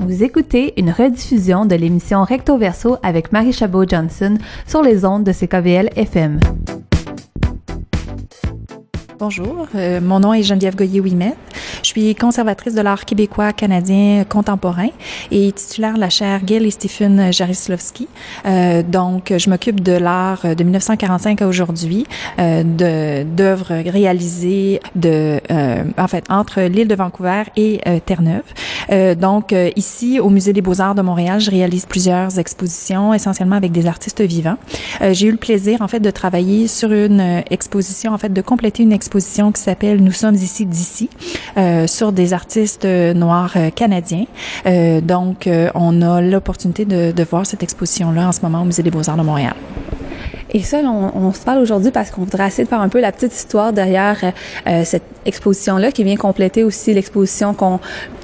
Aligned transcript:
Vous 0.00 0.22
écoutez 0.22 0.74
une 0.76 0.90
rediffusion 0.90 1.66
de 1.66 1.74
l'émission 1.74 2.22
Recto 2.22 2.56
Verso 2.56 2.98
avec 3.02 3.32
Marie 3.32 3.52
Chabot-Johnson 3.52 4.38
sur 4.64 4.80
les 4.80 5.04
ondes 5.04 5.24
de 5.24 5.32
CKVL 5.32 5.90
FM. 5.96 6.38
Bonjour, 9.18 9.66
euh, 9.74 10.00
mon 10.00 10.20
nom 10.20 10.32
est 10.32 10.44
Geneviève 10.44 10.76
Goyer-Ouimet. 10.76 11.34
Je 11.88 11.92
suis 11.94 12.14
conservatrice 12.14 12.74
de 12.74 12.82
l'art 12.82 13.06
québécois 13.06 13.54
canadien 13.54 14.24
contemporain 14.28 14.90
et 15.30 15.50
titulaire 15.52 15.94
de 15.94 16.00
la 16.00 16.10
chaire 16.10 16.44
Gail 16.44 16.66
et 16.66 16.70
Stephen 16.70 17.32
Jarislovski. 17.32 18.08
Euh, 18.44 18.82
donc, 18.82 19.32
je 19.34 19.48
m'occupe 19.48 19.80
de 19.80 19.92
l'art 19.92 20.54
de 20.54 20.62
1945 20.62 21.40
à 21.40 21.46
aujourd'hui, 21.46 22.04
euh, 22.40 23.24
d'œuvres 23.24 23.90
réalisées 23.90 24.82
de, 24.96 25.40
euh, 25.50 25.84
en 25.96 26.08
fait, 26.08 26.26
entre 26.28 26.60
l'île 26.60 26.88
de 26.88 26.94
Vancouver 26.94 27.44
et 27.56 27.80
euh, 27.86 28.00
Terre-Neuve. 28.04 28.42
Euh, 28.90 29.14
donc, 29.14 29.54
euh, 29.54 29.70
ici, 29.74 30.20
au 30.20 30.28
Musée 30.28 30.52
des 30.52 30.60
Beaux-Arts 30.60 30.94
de 30.94 31.00
Montréal, 31.00 31.40
je 31.40 31.50
réalise 31.50 31.86
plusieurs 31.86 32.38
expositions, 32.38 33.14
essentiellement 33.14 33.56
avec 33.56 33.72
des 33.72 33.86
artistes 33.86 34.20
vivants. 34.20 34.58
J'ai 35.12 35.28
eu 35.28 35.30
le 35.30 35.38
plaisir, 35.38 35.80
en 35.80 35.88
fait, 35.88 36.00
de 36.00 36.10
travailler 36.10 36.68
sur 36.68 36.92
une 36.92 37.42
exposition, 37.50 38.12
en 38.12 38.18
fait, 38.18 38.32
de 38.32 38.42
compléter 38.42 38.82
une 38.82 38.92
exposition 38.92 39.52
qui 39.52 39.62
s'appelle 39.62 40.02
Nous 40.02 40.12
sommes 40.12 40.34
ici 40.34 40.66
d'ici, 40.66 41.08
sur 41.86 42.12
des 42.12 42.32
artistes 42.32 42.84
euh, 42.84 43.14
noirs 43.14 43.52
euh, 43.56 43.70
canadiens. 43.70 44.24
Euh, 44.66 45.00
donc, 45.00 45.46
euh, 45.46 45.70
on 45.74 46.02
a 46.02 46.20
l'opportunité 46.20 46.84
de, 46.84 47.24
voir 47.28 47.46
cette 47.46 47.62
exposition-là 47.62 48.28
en 48.28 48.32
ce 48.32 48.40
moment 48.42 48.62
au 48.62 48.64
Musée 48.64 48.82
des 48.82 48.90
Beaux-Arts 48.90 49.16
de 49.16 49.22
Montréal. 49.22 49.54
Et 50.50 50.62
ça, 50.62 50.78
on, 50.78 51.32
se 51.32 51.40
parle 51.40 51.58
aujourd'hui 51.58 51.90
parce 51.90 52.10
qu'on 52.10 52.22
voudrait 52.22 52.46
essayer 52.46 52.64
de 52.64 52.68
faire 52.68 52.80
un 52.80 52.88
peu 52.88 53.00
la 53.00 53.12
petite 53.12 53.34
histoire 53.34 53.72
derrière 53.72 54.32
euh, 54.66 54.82
cette 54.84 55.02
exposition-là 55.26 55.92
qui 55.92 56.04
vient 56.04 56.16
compléter 56.16 56.64
aussi 56.64 56.94
l'exposition 56.94 57.54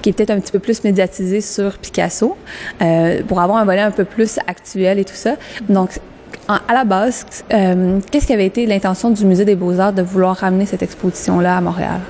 qui 0.01 0.09
est 0.09 0.13
peut-être 0.13 0.31
un 0.31 0.41
petit 0.41 0.53
peu 0.53 0.59
plus 0.59 0.85
médiatisée 0.85 1.43
sur 1.43 1.77
Picasso 1.77 2.37
euh, 2.81 3.23
pour 3.29 3.41
avoir 3.41 3.59
un 3.59 3.65
volet 3.67 3.83
un 3.83 3.91
peu 3.91 4.05
plus 4.05 4.39
actuel 4.47 4.99
et 4.99 5.05
tout 5.05 5.15
ça. 5.15 5.37
Donc, 5.69 6.01
en- 6.49 6.59
à 6.69 6.73
la 6.75 6.85
base, 6.85 7.25
euh, 7.53 7.99
qu'est-ce 8.11 8.27
qui 8.27 8.33
avait 8.33 8.47
été 8.47 8.67
l'intention 8.67 9.11
du 9.11 9.25
Musée 9.25 9.45
des 9.45 9.57
Beaux-Arts 9.57 9.93
de 9.93 10.03
vouloir 10.03 10.37
ramener 10.37 10.67
cette 10.67 10.83
exposition-là 10.83 11.57
à 11.57 11.61
Montréal? 11.61 12.01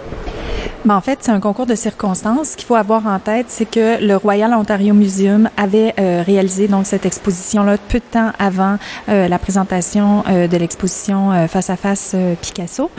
Mais 0.86 0.92
en 0.92 1.00
fait, 1.00 1.20
c'est 1.22 1.30
un 1.32 1.40
concours 1.40 1.64
de 1.64 1.74
circonstances. 1.74 2.48
Ce 2.50 2.56
qu'il 2.58 2.66
faut 2.66 2.74
avoir 2.74 3.06
en 3.06 3.18
tête, 3.18 3.46
c'est 3.48 3.64
que 3.64 4.04
le 4.06 4.16
Royal 4.16 4.52
Ontario 4.52 4.92
Museum 4.92 5.48
avait 5.56 5.94
euh, 5.98 6.22
réalisé 6.26 6.68
donc 6.68 6.84
cette 6.84 7.06
exposition-là 7.06 7.78
peu 7.88 8.00
de 8.00 8.04
temps 8.10 8.32
avant 8.38 8.76
euh, 9.08 9.26
la 9.26 9.38
présentation 9.38 10.22
de 10.28 10.56
l'exposition 10.58 11.30
face 11.48 11.70
à 11.70 11.76
face 11.76 12.14
Picasso. 12.42 12.90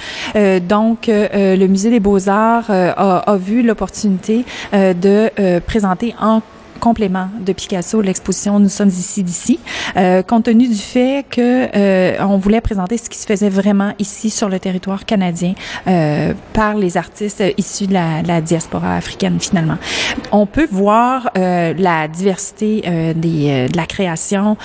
Donc, 0.67 1.05
le 1.07 1.67
Musée 1.67 1.91
des 1.91 1.99
Beaux-Arts 1.99 2.71
euh, 2.71 2.91
a, 2.97 3.17
a 3.19 3.37
vu 3.37 3.61
l'opportunité 3.61 4.45
de 4.73 5.59
présenter 5.59 6.15
en 6.19 6.41
complément 6.85 7.29
de 7.43 7.51
Picasso, 7.51 7.99
l'exposition 7.99 8.59
Nous 8.59 8.69
sommes 8.69 8.89
ici 8.89 9.23
d'ici, 9.23 9.59
euh, 9.97 10.21
compte 10.21 10.43
tenu 10.43 10.67
du 10.67 10.75
fait 10.75 11.25
que 11.27 11.67
euh, 11.75 12.15
on 12.19 12.37
voulait 12.37 12.61
présenter 12.61 12.97
ce 12.97 13.09
qui 13.09 13.17
se 13.17 13.25
faisait 13.25 13.49
vraiment 13.49 13.93
ici 13.97 14.29
sur 14.29 14.49
le 14.49 14.59
territoire 14.59 15.05
canadien 15.05 15.55
euh, 15.87 16.33
par 16.53 16.75
les 16.75 16.95
artistes 16.95 17.43
issus 17.57 17.87
de 17.87 17.93
la, 17.93 18.21
de 18.21 18.27
la 18.27 18.39
diaspora 18.39 18.97
africaine 18.97 19.39
finalement. 19.39 19.77
On 20.31 20.45
peut 20.45 20.67
voir 20.69 21.31
euh, 21.37 21.73
la 21.75 22.07
diversité 22.07 22.83
euh, 22.85 23.13
des, 23.15 23.49
euh, 23.49 23.67
de 23.67 23.77
la 23.77 23.87
création, 23.87 24.57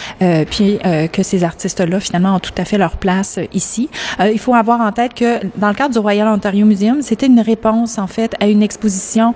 puis 0.51 0.79
que 1.13 1.23
ces 1.23 1.45
artistes-là 1.45 2.01
finalement 2.01 2.35
ont 2.35 2.41
tout 2.41 2.53
à 2.59 2.65
fait 2.65 2.77
leur 2.77 2.97
place 2.97 3.39
ici. 3.55 3.89
Il 4.21 4.39
faut 4.39 4.55
avoir 4.55 4.81
en 4.81 4.93
tête 4.93 5.15
que 5.15 5.41
dans 5.57 5.69
le 5.69 5.75
cadre 5.75 5.93
du 5.93 5.99
Royal 5.99 6.29
Ontario 6.29 6.67
Museum, 6.67 7.01
c'était 7.01 7.27
une 7.27 7.41
réponse 7.41 7.99
en 7.99 8.07
fait 8.07 8.35
à 8.41 8.47
une 8.47 8.63
exposition 8.63 9.35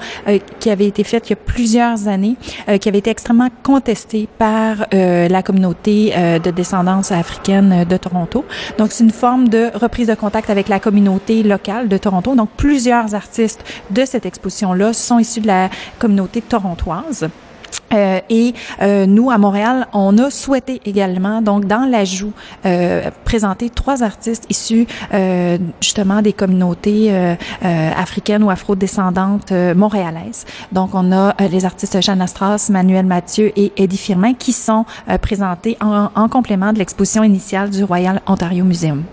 qui 0.61 0.71
avait 0.71 0.87
été 0.87 1.05
faite 1.05 1.29
il 1.29 1.31
y 1.31 1.33
a 1.33 1.37
plusieurs 1.37 2.09
années, 2.09 2.37
qui 2.79 2.89
avait 2.89 2.99
été 2.99 3.11
extrêmement 3.11 3.49
contestée 3.63 4.29
par 4.39 4.87
euh, 4.93 5.29
la 5.29 5.43
communauté 5.43 6.13
euh, 6.17 6.39
de 6.39 6.51
descendance 6.51 7.13
africaine 7.13 7.85
de 7.85 7.97
Toronto. 7.97 8.45
Donc 8.79 8.93
c'est 8.93 9.05
une 9.05 9.11
forme 9.11 9.49
de 9.49 9.71
reprise 9.75 10.09
de 10.09 10.15
contact 10.15 10.51
avec 10.51 10.69
la 10.69 10.81
communauté 10.81 11.43
locale 11.43 11.89
de 11.89 11.97
Toronto. 11.97 12.35
Donc 12.35 12.51
plusieurs 12.57 13.15
artistes 13.15 13.65
de 13.91 14.05
cette 14.05 14.27
exposition-là 14.27 14.93
sont 14.93 15.19
issus 15.19 15.41
de 15.41 15.47
la 15.47 15.71
communauté 15.99 16.41
torontoise. 16.41 17.29
Euh, 17.93 18.21
et 18.29 18.55
euh, 18.83 19.07
nous, 19.07 19.31
à 19.31 19.39
Montréal, 19.39 19.87
on 19.93 20.17
a 20.19 20.31
souhaité 20.31 20.81
également, 20.85 21.43
donc 21.43 21.67
dans 21.67 21.89
l'ajout, 21.89 22.33
euh, 22.67 23.11
présenter 23.25 23.71
trois 23.71 24.03
artistes 24.03 24.47
issus 24.49 24.87
euh, 25.13 25.59
justement 25.81 26.23
des 26.23 26.33
communautés 26.33 27.09
euh, 27.11 27.35
euh, 27.65 27.91
africaines 27.97 28.43
ou 28.43 28.51
afro-descendantes 28.51 29.53
montréalaises. 29.77 30.45
Donc, 30.73 30.91
on 30.95 31.13
a 31.13 31.35
les 31.51 31.65
artistes 31.65 32.01
Jeanne 32.03 32.27
Stras, 32.27 32.69
Manuel 32.71 33.07
Mathieu 33.07 33.53
et 33.57 33.73
Eddie 33.77 33.99
Firmin 33.99 34.35
qui 34.35 34.53
sont 34.53 34.85
présentés 35.23 35.77
en, 35.81 36.09
en 36.15 36.29
complément 36.29 36.73
de 36.73 36.79
l'exposition 36.79 37.23
initiale 37.23 37.71
du 37.71 37.85
Royal 37.85 38.21
Ontario 38.27 38.65
Museum. 38.65 39.05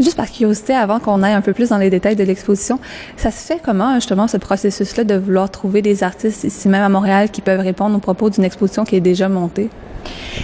Juste 0.00 0.16
par 0.16 0.30
curiosité, 0.30 0.74
avant 0.74 0.98
qu'on 0.98 1.22
aille 1.22 1.34
un 1.34 1.40
peu 1.40 1.52
plus 1.52 1.68
dans 1.68 1.78
les 1.78 1.90
détails 1.90 2.16
de 2.16 2.24
l'exposition, 2.24 2.80
ça 3.16 3.30
se 3.30 3.46
fait 3.46 3.60
comment 3.62 3.94
justement 3.94 4.26
ce 4.26 4.36
processus-là 4.36 5.04
de 5.04 5.14
vouloir 5.14 5.50
trouver 5.50 5.82
des 5.82 6.02
artistes 6.02 6.44
ici 6.44 6.68
même 6.68 6.82
à 6.82 6.88
Montréal 6.88 7.30
qui 7.30 7.40
peuvent 7.40 7.60
répondre 7.60 7.96
aux 7.96 8.00
propos 8.00 8.28
d'une 8.28 8.44
exposition 8.44 8.84
qui 8.84 8.96
est 8.96 9.00
déjà 9.00 9.28
montée? 9.28 9.70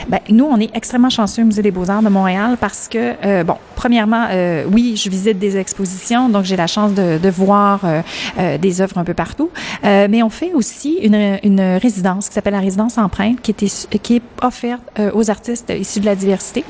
Ben, 0.09 0.21
nous, 0.31 0.45
on 0.45 0.59
est 0.59 0.75
extrêmement 0.75 1.11
chanceux 1.11 1.43
au 1.43 1.45
Musée 1.45 1.63
des 1.63 1.71
Beaux-Arts 1.71 2.03
de 2.03 2.09
Montréal 2.09 2.57
parce 2.61 2.89
que, 2.89 3.15
euh, 3.27 3.45
bon, 3.45 3.57
premièrement, 3.77 4.27
euh, 4.31 4.65
oui, 4.73 4.97
je 4.97 5.11
visite 5.11 5.39
des 5.39 5.57
expositions, 5.59 6.29
donc 6.29 6.45
j'ai 6.45 6.57
la 6.57 6.67
chance 6.67 6.95
de, 6.95 7.19
de 7.19 7.29
voir 7.29 7.81
euh, 7.85 8.01
euh, 8.39 8.57
des 8.57 8.81
œuvres 8.81 8.99
un 8.99 9.05
peu 9.05 9.15
partout. 9.15 9.51
Euh, 9.85 10.07
mais 10.09 10.23
on 10.23 10.31
fait 10.31 10.53
aussi 10.55 10.95
une, 11.03 11.39
une 11.43 11.61
résidence 11.61 12.29
qui 12.29 12.35
s'appelle 12.35 12.55
la 12.55 12.61
résidence 12.61 12.99
Empreinte, 12.99 13.41
qui, 13.43 13.51
était, 13.51 13.69
qui 14.03 14.17
est 14.17 14.23
offerte 14.43 14.83
euh, 14.99 15.11
aux 15.13 15.31
artistes 15.31 15.73
issus 15.79 16.01
de 16.01 16.07
la 16.07 16.15
diversité. 16.15 16.65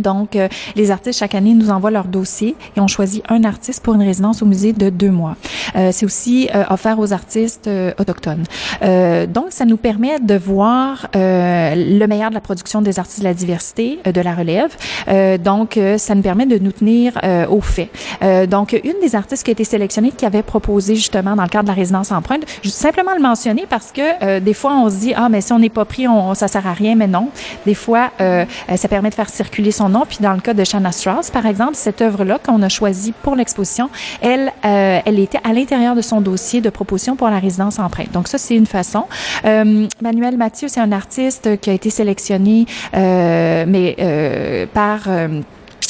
Donc, 0.00 0.36
euh, 0.36 0.48
les 0.76 0.90
artistes, 0.90 1.18
chaque 1.18 1.34
année, 1.34 1.54
nous 1.54 1.70
envoient 1.70 1.90
leur 1.90 2.06
dossier 2.06 2.56
et 2.76 2.80
on 2.80 2.88
choisit 2.88 3.22
un 3.28 3.44
artiste 3.44 3.82
pour 3.82 3.94
une 3.94 4.02
résidence 4.02 4.42
au 4.42 4.46
musée 4.46 4.72
de 4.72 4.90
deux 4.90 5.10
mois. 5.10 5.36
Euh, 5.76 5.90
c'est 5.92 6.06
aussi 6.06 6.48
euh, 6.54 6.64
offert 6.70 6.98
aux 6.98 7.12
artistes 7.12 7.66
euh, 7.66 7.92
autochtones. 7.98 8.44
Euh, 8.82 9.26
donc, 9.26 9.46
ça 9.50 9.64
nous 9.64 9.76
permet 9.76 10.18
de 10.20 10.36
voir 10.36 11.08
euh, 11.16 11.74
le 11.74 12.06
meilleur 12.06 12.30
de 12.30 12.34
la 12.34 12.40
production 12.40 12.82
des 12.82 12.98
artistes 12.98 13.20
de 13.20 13.24
la 13.24 13.34
diversité, 13.34 13.98
de 14.04 14.20
la 14.20 14.34
relève. 14.34 14.70
Donc, 15.38 15.78
ça 15.96 16.14
nous 16.14 16.22
permet 16.22 16.46
de 16.46 16.58
nous 16.58 16.72
tenir 16.72 17.18
au 17.50 17.60
fait. 17.60 17.90
Donc, 18.46 18.72
une 18.72 19.00
des 19.00 19.14
artistes 19.14 19.44
qui 19.44 19.50
a 19.50 19.52
été 19.52 19.64
sélectionnée, 19.64 20.12
qui 20.16 20.26
avait 20.26 20.42
proposé 20.42 20.94
justement 20.94 21.34
dans 21.36 21.42
le 21.42 21.48
cadre 21.48 21.64
de 21.64 21.68
la 21.68 21.74
résidence 21.74 22.12
empreinte, 22.12 22.42
je 22.62 22.68
simplement 22.68 23.14
le 23.14 23.22
mentionner 23.22 23.66
parce 23.68 23.92
que 23.92 24.38
des 24.40 24.54
fois, 24.54 24.72
on 24.74 24.90
se 24.90 24.96
dit, 24.96 25.14
ah, 25.14 25.28
mais 25.28 25.40
si 25.40 25.52
on 25.52 25.58
n'est 25.58 25.68
pas 25.68 25.84
pris, 25.84 26.06
on, 26.08 26.34
ça 26.34 26.48
sert 26.48 26.66
à 26.66 26.72
rien, 26.72 26.94
mais 26.94 27.06
non. 27.06 27.28
Des 27.66 27.74
fois, 27.74 28.10
ça 28.18 28.88
permet 28.88 29.10
de 29.10 29.14
faire 29.14 29.30
circuler 29.30 29.72
son 29.72 29.87
Puis 30.08 30.18
dans 30.20 30.32
le 30.32 30.40
cas 30.40 30.54
de 30.54 30.64
Shanna 30.64 30.92
Strauss, 30.92 31.30
par 31.30 31.46
exemple, 31.46 31.74
cette 31.74 32.00
œuvre-là 32.02 32.38
qu'on 32.38 32.62
a 32.62 32.68
choisie 32.68 33.12
pour 33.22 33.36
l'exposition, 33.36 33.90
elle, 34.20 34.52
euh, 34.64 35.00
elle 35.04 35.18
était 35.18 35.40
à 35.44 35.52
l'intérieur 35.52 35.94
de 35.94 36.02
son 36.02 36.20
dossier 36.20 36.60
de 36.60 36.70
proposition 36.70 37.16
pour 37.16 37.28
la 37.28 37.38
résidence 37.38 37.78
empreinte. 37.78 38.12
Donc 38.12 38.28
ça, 38.28 38.38
c'est 38.38 38.54
une 38.54 38.66
façon. 38.66 39.04
Euh, 39.44 39.86
Manuel 40.00 40.36
Mathieu, 40.36 40.68
c'est 40.68 40.80
un 40.80 40.92
artiste 40.92 41.60
qui 41.60 41.70
a 41.70 41.72
été 41.72 41.90
sélectionné, 41.90 42.66
euh, 42.94 43.64
mais 43.66 43.96
par 44.72 45.08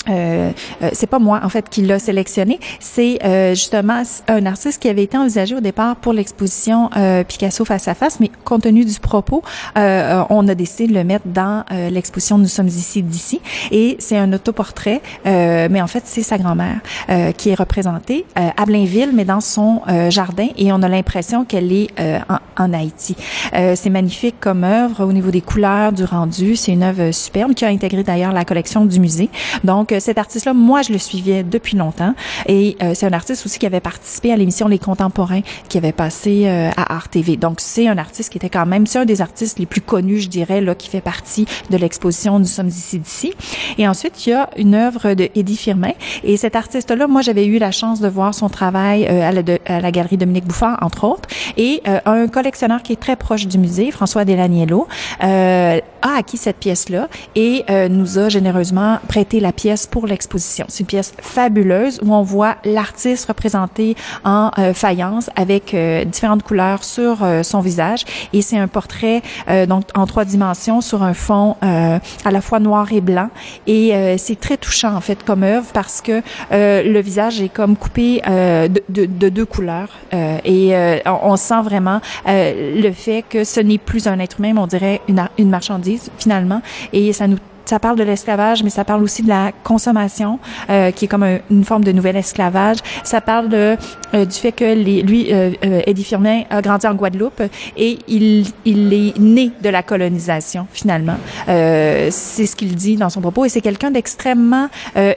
euh, 0.08 0.38
euh, 0.38 0.52
euh, 0.82 0.91
c'est 0.92 1.06
pas 1.06 1.19
moi 1.19 1.41
en 1.42 1.48
fait 1.48 1.69
qui 1.69 1.82
l'a 1.82 1.98
sélectionné, 1.98 2.58
c'est 2.80 3.19
euh, 3.24 3.54
justement 3.54 4.02
un 4.28 4.46
artiste 4.46 4.80
qui 4.80 4.88
avait 4.88 5.04
été 5.04 5.16
envisagé 5.16 5.54
au 5.54 5.60
départ 5.60 5.96
pour 5.96 6.12
l'exposition 6.12 6.91
euh, 6.96 7.24
Picasso 7.24 7.64
face 7.64 7.88
à 7.88 7.94
face, 7.94 8.20
mais 8.20 8.30
compte 8.44 8.62
tenu 8.62 8.84
du 8.84 8.98
propos, 9.00 9.42
euh, 9.76 10.22
on 10.30 10.47
a 10.48 10.54
décidé 10.54 10.88
de 10.88 10.98
le 10.98 11.04
mettre 11.04 11.26
dans 11.26 11.64
euh, 11.70 11.91
l'exposition 11.91 12.38
Nous 12.38 12.47
sommes 12.47 12.68
ici 12.68 13.02
d'ici, 13.02 13.41
et 13.70 13.97
c'est 13.98 14.16
un 14.16 14.32
autoportrait, 14.32 15.00
euh, 15.26 15.68
mais 15.70 15.80
en 15.80 15.86
fait 15.86 16.02
c'est 16.06 16.22
sa 16.22 16.38
grand-mère 16.38 16.80
euh, 17.10 17.32
qui 17.32 17.50
est 17.50 17.54
représentée 17.54 18.24
euh, 18.38 18.48
à 18.56 18.64
Blainville, 18.66 19.10
mais 19.14 19.24
dans 19.24 19.41
son 19.41 19.82
euh, 19.88 20.10
jardin, 20.10 20.48
et 20.56 20.72
on 20.72 20.82
a 20.82 20.88
l'impression 20.88 21.44
qu'elle 21.44 21.72
est 21.72 21.88
euh, 22.00 22.18
en, 22.28 22.65
en 22.65 22.72
Haïti. 22.72 23.16
Euh, 23.54 23.74
c'est 23.77 23.91
magnifique 23.91 24.36
comme 24.41 24.65
œuvre 24.65 25.04
au 25.04 25.12
niveau 25.12 25.30
des 25.30 25.41
couleurs, 25.41 25.92
du 25.92 26.04
rendu, 26.04 26.56
c'est 26.56 26.72
une 26.72 26.83
œuvre 26.83 27.10
superbe 27.12 27.54
qui 27.54 27.65
a 27.65 27.68
intégré 27.68 28.03
d'ailleurs 28.03 28.33
la 28.33 28.44
collection 28.44 28.84
du 28.84 29.00
musée. 29.00 29.30
Donc 29.65 29.92
cet 30.00 30.18
artiste-là, 30.18 30.54
moi, 30.54 30.83
je 30.83 30.92
le 30.92 30.98
suivais 30.98 31.42
depuis 31.42 31.77
longtemps. 31.77 32.15
Et 32.47 32.77
euh, 32.83 32.92
c'est 32.95 33.06
un 33.06 33.12
artiste 33.12 33.45
aussi 33.47 33.59
qui 33.59 33.66
avait 33.66 33.80
participé 33.80 34.33
à 34.33 34.36
l'émission 34.36 34.68
Les 34.68 34.78
Contemporains 34.78 35.42
qui 35.68 35.78
avait 35.78 35.92
passé 35.92 36.45
euh, 36.47 36.71
à 36.77 36.95
Art 36.95 37.09
TV. 37.09 37.36
Donc 37.36 37.60
c'est 37.60 37.89
un 37.89 37.98
artiste 37.98 38.30
qui 38.30 38.39
était 38.39 38.48
quand 38.48 38.66
même, 38.66 38.86
c'est 38.86 38.98
un 38.98 39.04
des 39.04 39.21
artistes 39.21 39.59
les 39.59 39.66
plus 39.66 39.80
connus, 39.80 40.21
je 40.21 40.28
dirais, 40.28 40.60
là, 40.60 40.74
qui 40.74 40.89
fait 40.89 41.00
partie 41.00 41.47
de 41.71 41.77
l'exposition 41.77 42.39
Nous 42.39 42.47
sommes 42.47 42.68
ici 42.68 42.98
d'ici. 42.98 43.33
Et 43.78 43.86
ensuite, 43.89 44.27
il 44.27 44.30
y 44.30 44.33
a 44.33 44.50
une 44.56 44.74
œuvre 44.74 45.15
de 45.15 45.28
Eddie 45.34 45.56
Firmin. 45.56 45.92
Et 46.24 46.36
cet 46.36 46.56
artiste-là, 46.56 47.06
moi, 47.06 47.22
j'avais 47.22 47.47
eu 47.47 47.59
la 47.59 47.71
chance 47.71 48.00
de 48.00 48.09
voir 48.09 48.34
son 48.34 48.48
travail 48.48 49.06
euh, 49.06 49.28
à, 49.28 49.33
la, 49.33 49.42
à 49.66 49.80
la 49.80 49.91
galerie 49.91 50.16
Dominique 50.16 50.47
Bouffard, 50.47 50.78
entre 50.83 51.04
autres. 51.04 51.28
Et 51.56 51.83
euh, 51.86 52.00
un 52.06 52.28
collectionneur 52.28 52.83
qui 52.83 52.92
est 52.92 53.00
très 53.00 53.16
proche 53.16 53.47
du 53.47 53.59
musée, 53.59 53.91
François 53.91 54.24
Delaniello, 54.24 54.89
euh, 55.22 55.80
a 56.03 56.16
acquis 56.16 56.36
cette 56.36 56.59
pièce-là 56.59 57.09
et 57.34 57.65
nous 57.89 58.18
a 58.18 58.28
généreusement 58.28 58.98
prêté 59.09 59.41
la 59.41 59.53
pièce 59.53 59.86
pour 59.86 60.06
l'exposition. 60.06 60.66
C'est 60.68 60.80
une 60.80 60.86
pièce 60.86 61.12
fabuleuse 61.21 62.00
où 62.03 62.15
on 62.15 62.22
voit 62.22 62.56
l'artiste 62.65 63.27
représenté 63.27 63.97
en 64.24 64.50
faïence 64.74 65.30
avec 65.36 65.74
différentes 66.06 66.42
couleurs 66.42 66.84
sur 66.84 67.18
son 67.42 67.60
visage 67.60 68.04
et 68.33 68.42
c'est 68.42 68.59
un 68.59 68.68
portrait 68.68 69.22
donc 69.68 69.84
en 69.95 70.06
trois 70.06 70.24
dimensions 70.24 70.80
sur 70.80 71.03
un 71.03 71.15
fond 71.15 71.56
à 71.60 72.30
la 72.30 72.41
fois 72.41 72.60
noir 72.60 72.92
et 72.92 73.00
blanc 73.00 73.30
et 73.66 74.16
c'est 74.18 74.41
très 74.41 74.56
touchant 74.56 74.95
en 74.95 75.00
fait 75.00 75.24
comme 75.24 75.42
œuvre 75.42 75.66
parce 75.72 76.00
que 76.00 76.22
le 76.50 77.00
visage 77.00 77.41
est 77.41 77.48
comme 77.48 77.77
coupé 77.77 78.21
de, 78.27 78.83
de, 78.89 79.06
de, 79.06 79.28
deux 79.28 79.47
couleurs 79.47 79.91
et 80.12 80.74
on, 81.06 81.36
sent 81.36 81.62
vraiment 81.62 82.00
le 82.27 82.91
fait 82.92 83.24
que 83.28 83.45
ce 83.45 83.60
n'est 83.60 83.78
plus 83.78 84.06
un 84.06 84.18
être 84.18 84.39
humain, 84.39 84.53
mais 84.54 84.60
on 84.60 84.66
dirait 84.66 85.00
une 85.09 85.50
marchandise 85.50 85.87
finalement, 86.18 86.60
et 86.92 87.12
ça 87.12 87.26
nous 87.26 87.38
ça 87.68 87.78
parle 87.78 87.98
de 87.98 88.03
l'esclavage, 88.03 88.62
mais 88.62 88.70
ça 88.70 88.82
parle 88.84 89.03
aussi 89.03 89.22
de 89.22 89.28
la 89.28 89.53
consommation, 89.62 90.38
euh, 90.70 90.91
qui 90.91 91.04
est 91.04 91.09
comme 91.09 91.26
une 91.50 91.65
forme 91.65 91.84
de 91.84 91.92
nouvel 91.92 92.16
esclavage. 92.16 92.78
Ça 93.04 93.20
parle 93.20 93.50
de, 93.50 93.76
euh, 94.15 94.24
du 94.24 94.34
fait 94.34 94.53
que 94.53 94.65
les, 94.65 95.03
lui, 95.03 95.28
euh, 95.30 95.50
euh, 95.65 95.82
Eddie 95.86 96.04
Firmin, 96.04 96.44
a 96.48 96.62
grandi 96.62 96.86
en 96.86 96.94
Guadeloupe 96.94 97.42
et 97.76 97.98
il, 98.09 98.47
il 98.65 98.92
est 98.94 99.18
né 99.18 99.50
de 99.62 99.68
la 99.68 99.82
colonisation, 99.82 100.66
finalement. 100.72 101.16
Euh, 101.48 102.09
c'est 102.10 102.47
ce 102.47 102.56
qu'il 102.56 102.74
dit 102.74 102.97
dans 102.97 103.10
son 103.10 103.20
propos. 103.20 103.44
Et 103.44 103.50
c'est 103.50 103.60
quelqu'un 103.60 103.91
d'extrêmement 103.91 104.68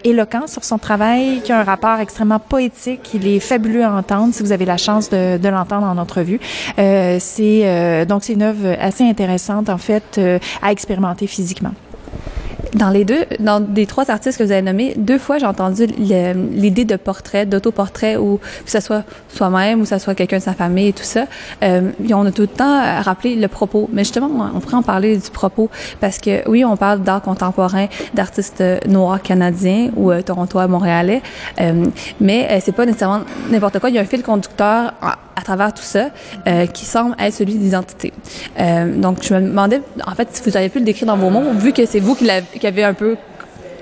éloquent 0.03 0.47
sur 0.47 0.65
son 0.65 0.77
travail, 0.77 1.41
qui 1.43 1.53
a 1.53 1.59
un 1.59 1.63
rapport 1.63 1.99
extrêmement 1.99 2.39
poétique. 2.39 3.11
Il 3.13 3.27
est 3.27 3.39
fabuleux 3.39 3.85
à 3.85 3.93
entendre, 3.93 4.33
si 4.33 4.43
vous 4.43 4.51
avez 4.51 4.65
la 4.65 4.77
chance 4.77 5.09
de, 5.09 5.37
de 5.37 5.49
l'entendre 5.49 5.87
en 5.87 5.97
entrevue. 5.97 6.39
c'est 6.77 8.05
donc 8.05 8.23
c'est 8.23 8.33
une 8.33 8.43
œuvre 8.43 8.75
assez 8.79 9.03
intéressante, 9.03 9.69
en 9.69 9.77
fait, 9.77 10.19
à 10.61 10.71
expérimenter 10.71 11.27
physiquement. 11.27 11.71
Dans 12.73 12.89
les 12.89 13.03
deux, 13.05 13.25
dans 13.39 13.59
des 13.59 13.85
trois 13.85 14.09
artistes 14.09 14.37
que 14.37 14.43
vous 14.43 14.51
avez 14.51 14.61
nommés, 14.61 14.93
deux 14.95 15.17
fois 15.17 15.37
j'ai 15.37 15.45
entendu 15.45 15.85
l'idée 15.85 16.85
de 16.85 16.95
portrait, 16.95 17.45
d'autoportrait, 17.45 18.17
ou 18.17 18.39
que 18.65 18.71
ce 18.71 18.79
soit 18.79 19.03
soi-même 19.29 19.79
ou 19.79 19.83
que 19.83 19.89
ce 19.89 19.97
soit 19.97 20.15
quelqu'un 20.15 20.37
de 20.37 20.43
sa 20.43 20.53
famille 20.53 20.87
et 20.87 20.93
tout 20.93 21.03
ça. 21.03 21.25
Euh, 21.63 21.91
on 22.13 22.25
a 22.25 22.31
tout 22.31 22.43
le 22.43 22.47
temps 22.47 23.01
rappelé 23.01 23.35
le 23.35 23.47
propos, 23.47 23.89
mais 23.91 24.03
justement, 24.03 24.29
on 24.55 24.59
pourrait 24.59 24.77
en 24.77 24.83
parler 24.83 25.17
du 25.17 25.29
propos 25.29 25.69
parce 25.99 26.17
que 26.17 26.47
oui, 26.49 26.63
on 26.63 26.77
parle 26.77 27.01
d'art 27.01 27.21
contemporain, 27.21 27.87
d'artistes 28.13 28.63
noirs 28.87 29.21
canadiens 29.21 29.89
ou 29.95 30.11
euh, 30.11 30.21
torontois, 30.21 30.67
montréalais, 30.67 31.21
euh, 31.59 31.85
mais 32.19 32.47
euh, 32.49 32.59
c'est 32.61 32.71
pas 32.71 32.85
nécessairement 32.85 33.21
n'importe 33.49 33.79
quoi. 33.79 33.89
Il 33.89 33.95
y 33.95 33.99
a 33.99 34.01
un 34.01 34.05
fil 34.05 34.23
conducteur 34.23 34.93
à, 35.01 35.17
à 35.41 35.43
travers 35.43 35.73
tout 35.73 35.83
ça 35.83 36.09
euh, 36.47 36.65
qui 36.67 36.85
semble 36.85 37.15
être 37.19 37.33
celui 37.33 37.55
d'identité. 37.55 38.13
Euh, 38.59 38.95
donc, 38.95 39.17
je 39.23 39.33
me 39.33 39.41
demandais, 39.41 39.81
en 40.05 40.15
fait, 40.15 40.29
si 40.31 40.43
vous 40.43 40.55
aviez 40.55 40.69
pu 40.69 40.79
le 40.79 40.85
décrire 40.85 41.07
dans 41.07 41.17
vos 41.17 41.29
mots, 41.29 41.51
vu 41.53 41.73
que 41.73 41.85
c'est 41.85 41.99
vous 41.99 42.15
qui, 42.15 42.29
qui 42.59 42.67
avez 42.67 42.83
un 42.83 42.93
peu 42.93 43.17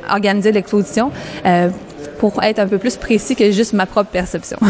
organisé 0.09 0.51
l'exposition, 0.51 1.11
euh, 1.45 1.69
pour 2.19 2.43
être 2.43 2.59
un 2.59 2.67
peu 2.67 2.77
plus 2.77 2.97
précis 2.97 3.35
que 3.35 3.51
juste 3.51 3.73
ma 3.73 3.85
propre 3.85 4.11
perception. 4.11 4.57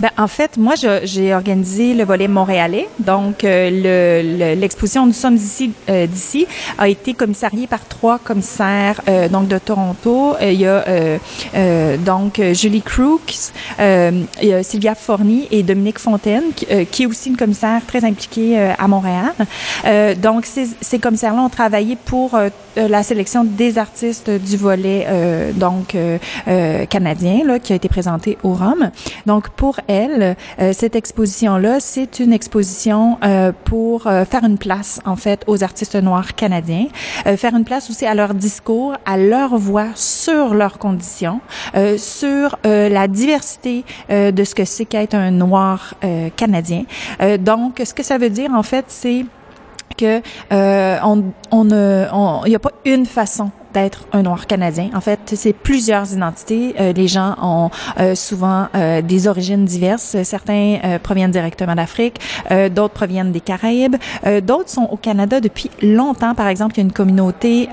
Ben, 0.00 0.10
en 0.16 0.28
fait, 0.28 0.56
moi, 0.56 0.74
j'ai 1.04 1.34
organisé 1.34 1.92
le 1.92 2.04
volet 2.04 2.26
montréalais. 2.26 2.88
Donc, 3.00 3.44
euh, 3.44 4.54
l'exposition 4.54 5.04
Nous 5.04 5.12
sommes 5.12 5.36
ici 5.36 5.72
euh, 5.90 6.06
d'ici 6.06 6.46
a 6.78 6.88
été 6.88 7.12
commissariée 7.12 7.66
par 7.66 7.84
trois 7.86 8.18
commissaires 8.18 9.00
euh, 9.08 9.28
donc 9.28 9.48
de 9.48 9.58
Toronto. 9.58 10.34
Euh, 10.40 10.52
il 10.52 10.60
y 10.60 10.66
a 10.66 10.84
euh, 10.86 11.96
donc 11.98 12.40
Julie 12.52 12.82
Crooks, 12.82 13.52
il 13.78 14.26
y 14.42 14.52
a 14.52 14.62
Sylvia 14.62 14.94
Forny 14.94 15.48
et 15.50 15.62
Dominique 15.62 15.98
Fontaine, 15.98 16.44
qui, 16.54 16.66
qui, 16.86 17.02
est 17.02 17.06
aussi 17.06 17.28
une 17.30 17.36
commissaire 17.36 17.80
très 17.86 18.04
impliquée 18.04 18.58
à 18.78 18.88
Montréal. 18.88 19.32
donc, 20.16 20.46
ces, 20.46 20.68
ces 20.80 20.98
commissaires-là 20.98 21.42
ont 21.42 21.48
travaillé 21.48 21.96
pour 21.96 22.38
la 22.76 23.02
sélection 23.02 23.44
des 23.44 23.78
artistes 23.78 24.30
du 24.30 24.56
volet 24.56 25.06
donc 25.54 25.96
euh, 26.48 26.86
canadien 26.86 27.44
là, 27.44 27.58
qui 27.58 27.72
a 27.72 27.76
été 27.76 27.88
présenté 27.88 28.38
au 28.42 28.52
Rhum. 28.52 28.90
Donc 29.26 29.50
pour 29.50 29.80
elle, 29.86 30.36
euh, 30.60 30.72
cette 30.72 30.96
exposition-là, 30.96 31.80
c'est 31.80 32.20
une 32.20 32.32
exposition 32.32 33.18
euh, 33.24 33.52
pour 33.64 34.02
faire 34.02 34.44
une 34.44 34.58
place 34.58 35.00
en 35.04 35.16
fait 35.16 35.42
aux 35.46 35.62
artistes 35.62 35.94
noirs 35.94 36.34
canadiens, 36.34 36.86
faire 37.36 37.54
une 37.54 37.64
place 37.64 37.90
aussi 37.90 38.06
à 38.06 38.14
leur 38.14 38.34
discours, 38.34 38.94
à 39.04 39.16
leur 39.16 39.56
voix 39.56 39.88
sur 39.94 40.54
leurs 40.54 40.78
conditions, 40.78 41.40
sur 41.96 42.58
la 42.64 43.08
diversité 43.08 43.84
de 44.08 44.44
ce 44.44 44.54
que 44.54 44.64
c'est 44.64 44.84
qu'être 44.84 45.14
un 45.14 45.30
noir 45.30 45.94
canadien. 46.36 46.84
donc 47.38 47.80
ce 47.84 47.94
que 47.94 48.02
ça 48.02 48.18
veut 48.18 48.30
dire 48.30 48.52
en 48.52 48.62
fait, 48.62 48.86
c'est 48.88 49.24
que 50.00 50.22
euh, 50.52 50.98
on, 51.04 51.32
on 51.50 52.42
il 52.46 52.50
n'y 52.50 52.56
a 52.56 52.58
pas 52.58 52.72
une 52.84 53.06
façon 53.06 53.50
d'être 53.72 54.04
un 54.12 54.22
noir 54.22 54.46
canadien. 54.46 54.90
En 54.94 55.00
fait, 55.00 55.20
c'est 55.34 55.52
plusieurs 55.52 56.12
identités. 56.12 56.74
Euh, 56.80 56.92
les 56.92 57.08
gens 57.08 57.34
ont 57.42 57.70
euh, 57.98 58.14
souvent 58.14 58.66
euh, 58.74 59.02
des 59.02 59.28
origines 59.28 59.64
diverses. 59.64 60.16
Certains 60.22 60.78
euh, 60.84 60.98
proviennent 60.98 61.30
directement 61.30 61.74
d'Afrique, 61.74 62.20
euh, 62.50 62.68
d'autres 62.68 62.94
proviennent 62.94 63.32
des 63.32 63.40
Caraïbes, 63.40 63.96
euh, 64.26 64.40
d'autres 64.40 64.70
sont 64.70 64.88
au 64.90 64.96
Canada 64.96 65.40
depuis 65.40 65.70
longtemps. 65.82 66.34
Par 66.34 66.48
exemple, 66.48 66.74
il 66.76 66.78
y 66.78 66.80
a 66.82 66.84
une 66.84 66.92
communauté 66.92 67.68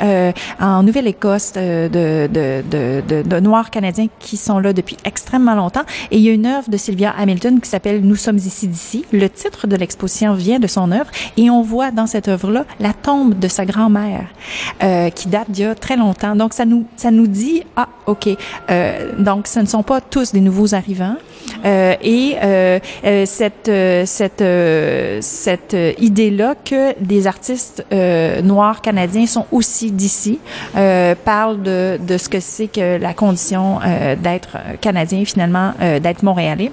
en 0.59 0.83
Nouvelle-Écosse 0.83 1.53
de, 1.53 1.87
de, 1.87 2.27
de, 2.31 3.03
de, 3.07 3.21
de 3.21 3.39
noirs 3.39 3.69
canadiens 3.69 4.07
qui 4.19 4.37
sont 4.37 4.59
là 4.59 4.73
depuis 4.73 4.97
extrêmement 5.05 5.55
longtemps. 5.55 5.83
Et 6.11 6.17
il 6.17 6.23
y 6.23 6.29
a 6.29 6.33
une 6.33 6.45
œuvre 6.45 6.69
de 6.69 6.77
Sylvia 6.77 7.13
Hamilton 7.17 7.59
qui 7.59 7.69
s'appelle 7.69 8.01
Nous 8.01 8.15
sommes 8.15 8.37
ici 8.37 8.67
d'ici. 8.67 9.05
Le 9.11 9.29
titre 9.29 9.67
de 9.67 9.75
l'exposition 9.75 10.33
vient 10.33 10.59
de 10.59 10.67
son 10.67 10.91
œuvre 10.91 11.09
et 11.37 11.49
on 11.49 11.61
voit 11.61 11.91
dans 11.91 12.07
cette 12.07 12.27
œuvre-là 12.27 12.65
la 12.79 12.93
tombe 12.93 13.37
de 13.37 13.47
sa 13.47 13.65
grand-mère 13.65 14.27
qui 15.15 15.27
date 15.27 15.49
d'il 15.49 15.65
y 15.65 15.67
a 15.67 15.75
Donc, 16.35 16.53
ça 16.53 16.65
nous, 16.65 16.85
ça 16.95 17.11
nous 17.11 17.27
dit, 17.27 17.63
ah, 17.75 17.87
OK, 18.07 18.27
euh, 18.69 19.11
donc 19.17 19.47
ce 19.47 19.59
ne 19.59 19.65
sont 19.65 19.83
pas 19.83 20.01
tous 20.01 20.31
des 20.31 20.41
nouveaux 20.41 20.73
arrivants. 20.73 21.15
Euh, 21.65 21.95
et 22.01 22.35
euh, 22.43 22.79
euh 23.05 23.25
cette, 23.25 23.71
cette, 24.05 24.43
cette 25.23 25.77
idée-là 25.99 26.55
que 26.55 26.99
des 26.99 27.25
artistes 27.27 27.85
noirs 28.43 28.81
canadiens 28.81 29.25
sont 29.25 29.45
aussi 29.51 29.91
d'ici 29.91 30.39
parle 30.73 31.61
de, 31.61 31.99
de 32.05 32.17
ce 32.17 32.29
que 32.29 32.39
c'est 32.39 32.67
que 32.67 32.97
la 32.97 33.13
condition 33.13 33.79
d'être 34.21 34.57
canadien, 34.81 35.23
finalement, 35.25 35.73
d'être 35.79 36.23
montréalais. 36.23 36.71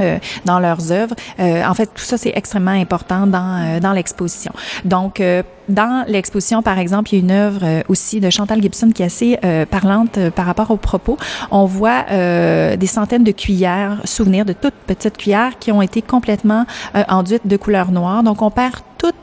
Euh, 0.00 0.18
dans 0.44 0.58
leurs 0.58 0.92
œuvres. 0.92 1.14
Euh, 1.40 1.64
en 1.64 1.74
fait, 1.74 1.86
tout 1.86 2.04
ça, 2.04 2.16
c'est 2.16 2.32
extrêmement 2.34 2.70
important 2.70 3.26
dans, 3.26 3.76
euh, 3.76 3.80
dans 3.80 3.92
l'exposition. 3.92 4.52
Donc, 4.84 5.22
dans 5.68 6.04
l'exposition, 6.08 6.62
par 6.62 6.78
exemple, 6.78 7.12
il 7.12 7.16
y 7.16 7.20
a 7.20 7.24
une 7.24 7.30
œuvre 7.30 7.82
aussi 7.88 8.20
de 8.20 8.30
Chantal 8.30 8.62
Gibson 8.62 8.90
qui 8.90 9.02
est 9.02 9.06
assez 9.06 9.38
parlante 9.70 10.18
par 10.30 10.46
rapport 10.46 10.70
aux 10.70 10.76
propos. 10.76 11.18
On 11.50 11.66
voit 11.66 12.04
des 12.10 12.86
centaines 12.86 13.24
de 13.24 13.32
cuillères, 13.32 14.00
souvenirs 14.04 14.46
de 14.46 14.54
toutes 14.54 14.74
petites 14.86 15.18
cuillères 15.18 15.58
qui 15.58 15.70
ont 15.70 15.82
été 15.82 16.00
complètement 16.00 16.64
enduites 17.08 17.46
de 17.46 17.56
couleur 17.58 17.90
noire. 17.90 18.22
Donc, 18.22 18.40
on 18.40 18.50
perd 18.50 18.76
toute 18.96 19.14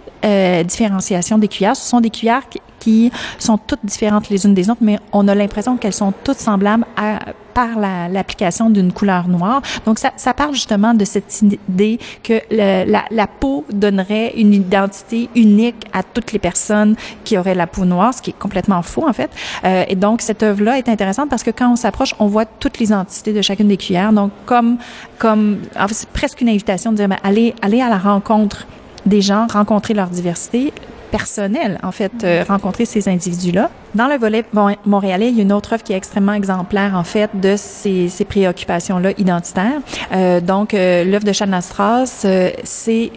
différenciation 0.67 1.39
des 1.39 1.47
cuillères. 1.47 1.75
Ce 1.75 1.89
sont 1.89 1.99
des 1.99 2.11
cuillères 2.11 2.47
qui, 2.47 2.61
qui 2.79 3.11
sont 3.39 3.57
toutes 3.57 3.83
différentes 3.83 4.29
les 4.29 4.45
unes 4.45 4.53
des 4.53 4.69
autres, 4.69 4.81
mais 4.83 4.99
on 5.13 5.27
a 5.27 5.33
l'impression 5.33 5.77
qu'elles 5.77 5.93
sont 5.93 6.13
toutes 6.23 6.39
semblables 6.39 6.85
à, 6.95 7.19
par 7.55 7.79
l'application 7.79 8.69
d'une 8.69 8.91
couleur 8.91 9.29
noire. 9.29 9.61
Donc, 9.85 9.97
ça, 9.97 10.11
ça 10.17 10.33
parle 10.33 10.53
justement 10.53 10.93
de 10.93 11.05
cette 11.05 11.41
idée 11.41 11.99
que 12.21 12.41
le, 12.51 12.83
la, 12.91 13.05
la 13.09 13.27
peau 13.27 13.63
donnerait 13.71 14.33
une 14.35 14.53
identité 14.53 15.29
unique 15.35 15.85
à 15.93 16.03
toutes 16.03 16.33
les 16.33 16.39
personnes 16.39 16.95
qui 17.23 17.37
auraient 17.37 17.55
la 17.55 17.65
peau 17.65 17.85
noire, 17.85 18.13
ce 18.13 18.21
qui 18.21 18.31
est 18.31 18.37
complètement 18.37 18.81
faux, 18.81 19.07
en 19.07 19.13
fait. 19.13 19.31
Euh, 19.63 19.85
et 19.87 19.95
donc, 19.95 20.21
cette 20.21 20.43
œuvre-là 20.43 20.77
est 20.77 20.89
intéressante 20.89 21.29
parce 21.29 21.43
que 21.43 21.51
quand 21.51 21.71
on 21.71 21.77
s'approche, 21.77 22.13
on 22.19 22.27
voit 22.27 22.45
toutes 22.45 22.77
les 22.79 22.91
entités 22.91 23.31
de 23.31 23.41
chacune 23.41 23.69
des 23.69 23.77
cuillères. 23.77 24.11
Donc, 24.11 24.31
comme, 24.45 24.77
comme, 25.17 25.59
en 25.79 25.87
fait, 25.87 25.93
c'est 25.93 26.09
presque 26.09 26.41
une 26.41 26.49
invitation 26.49 26.91
de 26.91 26.97
dire, 26.97 27.07
ben, 27.07 27.19
allez, 27.23 27.55
allez 27.61 27.81
à 27.81 27.87
la 27.87 27.97
rencontre 27.97 28.67
des 29.05 29.21
gens, 29.21 29.47
rencontrer 29.47 29.93
leur 29.93 30.09
diversité, 30.09 30.73
personnel, 31.11 31.79
en 31.83 31.91
fait, 31.91 32.11
euh, 32.23 32.43
rencontrer 32.47 32.85
ces 32.85 33.07
individus-là. 33.07 33.69
Dans 33.95 34.07
le 34.07 34.17
volet 34.17 34.43
montréalais, 34.85 35.29
il 35.29 35.37
y 35.37 35.39
a 35.39 35.43
une 35.43 35.53
autre 35.53 35.71
œuvre 35.71 35.83
qui 35.83 35.93
est 35.93 35.95
extrêmement 35.95 36.33
exemplaire, 36.33 36.95
en 36.95 37.05
fait, 37.05 37.29
de 37.33 37.55
ces, 37.57 38.09
préoccupations-là 38.27 39.11
identitaires. 39.17 39.79
Euh, 40.11 40.41
donc, 40.41 40.73
euh, 40.73 41.05
l'œuvre 41.05 41.23
de 41.23 41.31
Chana 41.31 41.61
Strauss, 41.61 42.23
euh, 42.25 42.49
c'est 42.65 43.11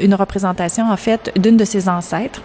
une 0.00 0.14
représentation, 0.14 0.90
en 0.90 0.96
fait, 0.96 1.32
d'une 1.36 1.58
de 1.58 1.66
ses 1.66 1.88
ancêtres. 1.88 2.40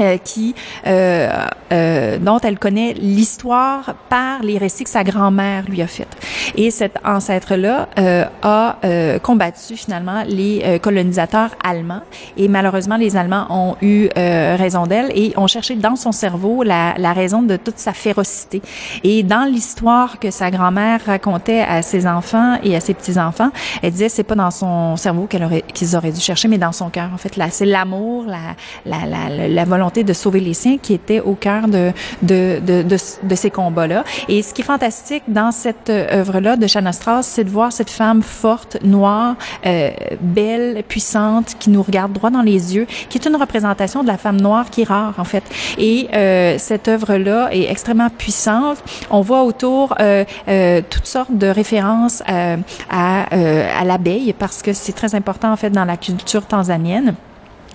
Euh, 0.00 0.16
qui 0.16 0.54
euh, 0.86 1.28
euh, 1.70 2.16
dont 2.18 2.38
elle 2.40 2.58
connaît 2.58 2.94
l'histoire 2.94 3.94
par 4.08 4.42
les 4.42 4.56
récits 4.56 4.84
que 4.84 4.90
sa 4.90 5.04
grand-mère 5.04 5.64
lui 5.68 5.82
a 5.82 5.86
fait. 5.86 6.08
Et 6.54 6.70
cet 6.70 6.96
ancêtre-là 7.04 7.88
euh, 7.98 8.24
a 8.42 8.78
euh, 8.84 9.18
combattu 9.18 9.76
finalement 9.76 10.22
les 10.26 10.80
colonisateurs 10.82 11.50
allemands 11.62 12.00
et 12.38 12.48
malheureusement 12.48 12.96
les 12.96 13.16
Allemands 13.18 13.46
ont 13.50 13.76
eu 13.82 14.08
raison 14.16 14.86
d'elle 14.86 15.10
et 15.14 15.34
ont 15.36 15.46
cherché 15.46 15.74
dans 15.74 15.96
son 15.96 16.12
cerveau 16.12 16.62
la, 16.62 16.94
la 16.96 17.12
raison 17.12 17.42
de 17.42 17.56
toute 17.56 17.78
sa 17.78 17.92
férocité. 17.92 18.62
Et 19.04 19.22
dans 19.22 19.44
l'histoire 19.44 20.18
que 20.18 20.30
sa 20.30 20.50
grand-mère 20.50 21.00
racontait 21.04 21.60
à 21.60 21.82
ses 21.82 22.06
enfants 22.06 22.58
et 22.62 22.74
à 22.76 22.80
ses 22.80 22.94
petits-enfants, 22.94 23.50
elle 23.82 23.92
disait 23.92 24.08
c'est 24.08 24.22
pas 24.22 24.36
dans 24.36 24.50
son 24.50 24.96
cerveau 24.96 25.26
qu'elle 25.26 25.44
aurait 25.44 25.64
qu'ils 25.74 25.96
auraient 25.96 26.12
dû 26.12 26.20
chercher 26.20 26.48
mais 26.48 26.58
dans 26.58 26.72
son 26.72 26.88
cœur. 26.88 27.10
En 27.12 27.18
fait, 27.18 27.36
là 27.36 27.48
c'est 27.50 27.66
l'amour, 27.66 28.24
la 28.26 28.56
la 28.86 29.06
la, 29.06 29.48
la 29.48 29.64
volonté 29.64 29.81
de 29.90 30.12
sauver 30.12 30.40
les 30.40 30.54
siens 30.54 30.78
qui 30.78 30.94
était 30.94 31.20
au 31.20 31.34
cœur 31.34 31.68
de, 31.68 31.92
de, 32.22 32.60
de, 32.60 33.34
ces 33.34 33.50
combats-là. 33.50 34.04
Et 34.28 34.42
ce 34.42 34.54
qui 34.54 34.62
est 34.62 34.64
fantastique 34.64 35.24
dans 35.28 35.52
cette 35.52 35.90
œuvre-là 35.90 36.56
de 36.56 36.66
Shanna 36.66 36.92
Strauss, 36.92 37.26
c'est 37.26 37.44
de 37.44 37.50
voir 37.50 37.72
cette 37.72 37.90
femme 37.90 38.22
forte, 38.22 38.78
noire, 38.84 39.36
euh, 39.66 39.90
belle, 40.20 40.82
puissante, 40.86 41.56
qui 41.58 41.70
nous 41.70 41.82
regarde 41.82 42.12
droit 42.12 42.30
dans 42.30 42.42
les 42.42 42.74
yeux, 42.74 42.86
qui 43.08 43.18
est 43.18 43.26
une 43.26 43.36
représentation 43.36 44.02
de 44.02 44.08
la 44.08 44.18
femme 44.18 44.40
noire 44.40 44.70
qui 44.70 44.82
est 44.82 44.88
rare, 44.88 45.14
en 45.18 45.24
fait. 45.24 45.44
Et 45.78 46.08
euh, 46.14 46.56
cette 46.58 46.88
œuvre-là 46.88 47.48
est 47.52 47.70
extrêmement 47.70 48.10
puissante. 48.10 48.78
On 49.10 49.20
voit 49.20 49.42
autour 49.42 49.94
euh, 50.00 50.24
euh, 50.48 50.80
toutes 50.88 51.06
sortes 51.06 51.36
de 51.36 51.46
références 51.46 52.22
à, 52.26 52.56
à, 52.90 53.34
euh, 53.34 53.68
à 53.80 53.84
l'abeille, 53.84 54.32
parce 54.38 54.62
que 54.62 54.72
c'est 54.72 54.92
très 54.92 55.14
important, 55.14 55.52
en 55.52 55.56
fait, 55.56 55.70
dans 55.70 55.84
la 55.84 55.96
culture 55.96 56.46
tanzanienne. 56.46 57.14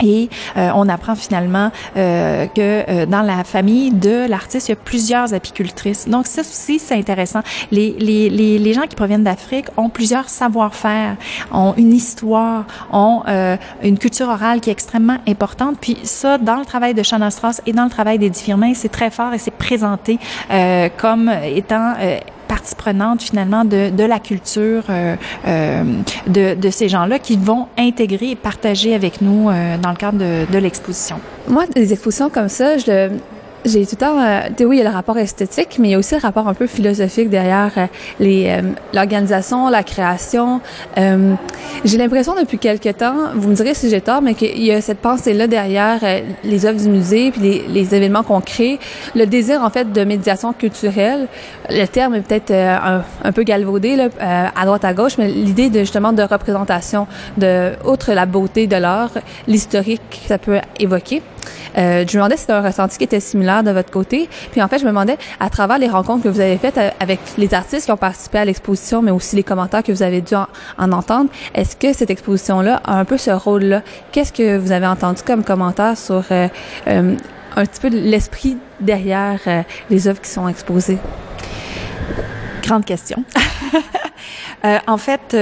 Et 0.03 0.29
euh, 0.57 0.69
on 0.75 0.87
apprend 0.89 1.15
finalement 1.15 1.71
euh, 1.95 2.45
que 2.47 2.83
euh, 2.89 3.05
dans 3.05 3.21
la 3.21 3.43
famille 3.43 3.91
de 3.91 4.27
l'artiste, 4.27 4.69
il 4.69 4.71
y 4.71 4.73
a 4.73 4.77
plusieurs 4.77 5.33
apicultrices. 5.33 6.07
Donc 6.07 6.27
ça 6.27 6.41
aussi, 6.41 6.79
c'est 6.79 6.95
intéressant. 6.95 7.41
Les, 7.71 7.95
les, 7.99 8.29
les, 8.29 8.59
les, 8.59 8.73
gens 8.73 8.83
qui 8.83 8.95
proviennent 8.95 9.23
d'Afrique 9.23 9.65
ont 9.77 9.89
plusieurs 9.89 10.29
savoir-faire, 10.29 11.15
ont 11.51 11.73
une 11.77 11.93
histoire, 11.93 12.65
ont 12.91 13.23
euh, 13.27 13.57
une 13.83 13.97
culture 13.97 14.29
orale 14.29 14.61
qui 14.61 14.69
est 14.69 14.73
extrêmement 14.73 15.17
importante. 15.27 15.77
Puis 15.79 15.97
ça, 16.03 16.37
dans 16.37 16.57
le 16.57 16.65
travail 16.65 16.93
de 16.93 17.03
Shannon 17.03 17.29
Strauss 17.29 17.61
et 17.65 17.73
dans 17.73 17.85
le 17.85 17.89
travail 17.89 18.19
d'Eddie 18.19 18.43
Firmin, 18.43 18.73
c'est 18.73 18.89
très 18.89 19.09
fort 19.09 19.33
et 19.33 19.37
c'est 19.37 19.51
présenté 19.51 20.19
euh, 20.51 20.89
comme 20.97 21.31
étant 21.43 21.93
euh, 21.99 22.19
partie 22.47 22.75
prenante 22.75 23.21
finalement 23.21 23.65
de, 23.65 23.89
de 23.89 24.03
la 24.03 24.19
culture 24.19 24.83
euh, 24.89 25.15
euh, 25.47 25.83
de, 26.27 26.55
de, 26.55 26.69
ces 26.69 26.89
gens-là 26.89 27.19
qui 27.19 27.37
vont 27.37 27.67
intégrer 27.77 28.31
et 28.31 28.35
partager 28.35 28.93
avec 28.93 29.21
nous 29.21 29.49
euh, 29.49 29.77
dans 29.77 29.91
le 29.91 29.95
cadre 29.95 30.17
de, 30.17 30.51
de 30.51 30.57
l'exposition. 30.57 31.19
Moi, 31.47 31.65
des 31.67 31.93
expositions 31.93 32.29
comme 32.29 32.49
ça, 32.49 32.77
je 32.77 33.09
j'ai 33.65 33.85
tout 33.85 33.95
le 33.95 33.97
temps, 33.97 34.19
euh, 34.21 34.65
oui, 34.65 34.77
il 34.77 34.79
y 34.79 34.81
a 34.81 34.89
le 34.89 34.95
rapport 34.95 35.17
esthétique, 35.17 35.77
mais 35.79 35.89
il 35.89 35.91
y 35.91 35.95
a 35.95 35.97
aussi 35.97 36.15
le 36.15 36.21
rapport 36.21 36.47
un 36.47 36.53
peu 36.53 36.67
philosophique 36.67 37.29
derrière 37.29 37.71
euh, 37.77 37.85
les 38.19 38.47
euh, 38.49 38.61
l'organisation, 38.93 39.69
la 39.69 39.83
création. 39.83 40.61
Euh, 40.97 41.33
j'ai 41.83 41.97
l'impression 41.97 42.35
depuis 42.35 42.59
quelque 42.59 42.89
temps, 42.89 43.15
vous 43.35 43.49
me 43.49 43.55
direz 43.55 43.73
si 43.73 43.89
j'ai 43.89 44.01
tort, 44.01 44.21
mais 44.21 44.35
qu'il 44.35 44.63
y 44.63 44.71
a 44.71 44.81
cette 44.81 44.99
pensée-là 44.99 45.47
derrière 45.47 45.99
euh, 46.03 46.21
les 46.43 46.65
œuvres 46.65 46.79
du 46.79 46.89
musée 46.89 47.31
puis 47.31 47.41
les, 47.41 47.65
les 47.67 47.95
événements 47.95 48.23
qu'on 48.23 48.41
crée, 48.41 48.79
le 49.15 49.25
désir 49.25 49.63
en 49.63 49.69
fait 49.69 49.91
de 49.91 50.03
médiation 50.03 50.53
culturelle. 50.53 51.27
Le 51.69 51.85
terme 51.85 52.15
est 52.15 52.21
peut-être 52.21 52.51
un, 52.51 53.03
un, 53.23 53.31
peu 53.31 53.43
galvaudé 53.43 53.95
là, 53.95 54.07
à 54.55 54.65
droite 54.65 54.85
à 54.85 54.93
gauche, 54.93 55.17
mais 55.17 55.27
l'idée 55.27 55.69
de 55.69 55.79
justement 55.79 56.13
de 56.13 56.23
représentation, 56.23 57.07
de 57.37 57.73
outre 57.85 58.13
la 58.13 58.25
beauté 58.25 58.67
de 58.67 58.75
l'art, 58.77 59.11
l'historique 59.47 60.01
que 60.09 60.27
ça 60.27 60.37
peut 60.37 60.59
évoquer. 60.79 61.21
Euh, 61.77 62.05
je 62.07 62.17
me 62.17 62.21
demandais 62.21 62.35
si 62.35 62.41
c'était 62.41 62.53
un 62.53 62.61
ressenti 62.61 62.97
qui 62.97 63.03
était 63.03 63.19
similaire 63.19 63.63
de 63.63 63.71
votre 63.71 63.91
côté. 63.91 64.29
Puis 64.51 64.61
en 64.61 64.67
fait, 64.67 64.79
je 64.79 64.83
me 64.83 64.89
demandais, 64.89 65.17
à 65.39 65.49
travers 65.49 65.77
les 65.77 65.89
rencontres 65.89 66.23
que 66.23 66.29
vous 66.29 66.39
avez 66.39 66.57
faites 66.57 66.77
euh, 66.77 66.89
avec 66.99 67.19
les 67.37 67.53
artistes 67.53 67.85
qui 67.85 67.91
ont 67.91 67.97
participé 67.97 68.39
à 68.39 68.45
l'exposition, 68.45 69.01
mais 69.01 69.11
aussi 69.11 69.35
les 69.35 69.43
commentaires 69.43 69.83
que 69.83 69.91
vous 69.91 70.03
avez 70.03 70.21
dû 70.21 70.35
en, 70.35 70.47
en 70.77 70.91
entendre, 70.91 71.29
est-ce 71.53 71.75
que 71.75 71.93
cette 71.93 72.09
exposition-là 72.09 72.81
a 72.85 72.99
un 72.99 73.05
peu 73.05 73.17
ce 73.17 73.31
rôle-là? 73.31 73.81
Qu'est-ce 74.11 74.33
que 74.33 74.57
vous 74.57 74.71
avez 74.71 74.87
entendu 74.87 75.21
comme 75.23 75.43
commentaire 75.43 75.97
sur 75.97 76.23
euh, 76.31 76.47
euh, 76.87 77.15
un 77.55 77.65
petit 77.65 77.81
peu 77.81 77.89
l'esprit 77.89 78.57
derrière 78.79 79.39
euh, 79.47 79.61
les 79.89 80.07
œuvres 80.07 80.21
qui 80.21 80.29
sont 80.29 80.47
exposées? 80.47 80.97
Grande 82.63 82.85
question. 82.85 83.23
En 84.85 84.97
fait, 84.97 85.37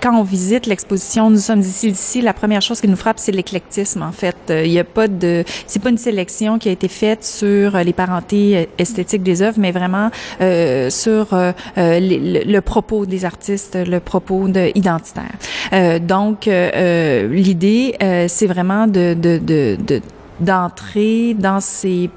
quand 0.00 0.14
on 0.18 0.22
visite 0.22 0.66
l'exposition, 0.66 1.30
nous 1.30 1.38
sommes 1.38 1.60
ici, 1.60 1.88
ici, 1.88 2.20
la 2.20 2.32
première 2.32 2.62
chose 2.62 2.80
qui 2.80 2.88
nous 2.88 2.96
frappe, 2.96 3.18
c'est 3.18 3.32
l'éclectisme. 3.32 4.02
En 4.02 4.12
fait, 4.12 4.36
euh, 4.50 4.64
il 4.64 4.72
y 4.72 4.78
a 4.78 4.84
pas 4.84 5.08
de, 5.08 5.44
c'est 5.66 5.82
pas 5.82 5.90
une 5.90 5.98
sélection 5.98 6.58
qui 6.58 6.68
a 6.68 6.72
été 6.72 6.88
faite 6.88 7.24
sur 7.24 7.76
les 7.78 7.92
parentés 7.92 8.68
esthétiques 8.78 9.22
des 9.22 9.42
œuvres, 9.42 9.58
mais 9.58 9.72
vraiment 9.72 10.10
euh, 10.40 10.90
sur 10.90 11.28
euh, 11.32 11.52
le, 11.76 12.60
propos 12.60 13.06
des 13.06 13.24
artistes, 13.24 13.76
le 13.76 14.00
propos 14.00 14.48
de, 14.48 14.70
identitaire. 14.74 15.34
Euh, 15.72 15.98
donc, 15.98 16.48
euh, 16.48 17.28
l'idée, 17.28 17.94
c'est 18.28 18.46
vraiment 18.46 18.86
de, 18.86 19.14
de, 19.14 19.38
de 19.38 20.00
d'entrer 20.40 21.34
dans 21.34 21.58
ces 21.60 22.10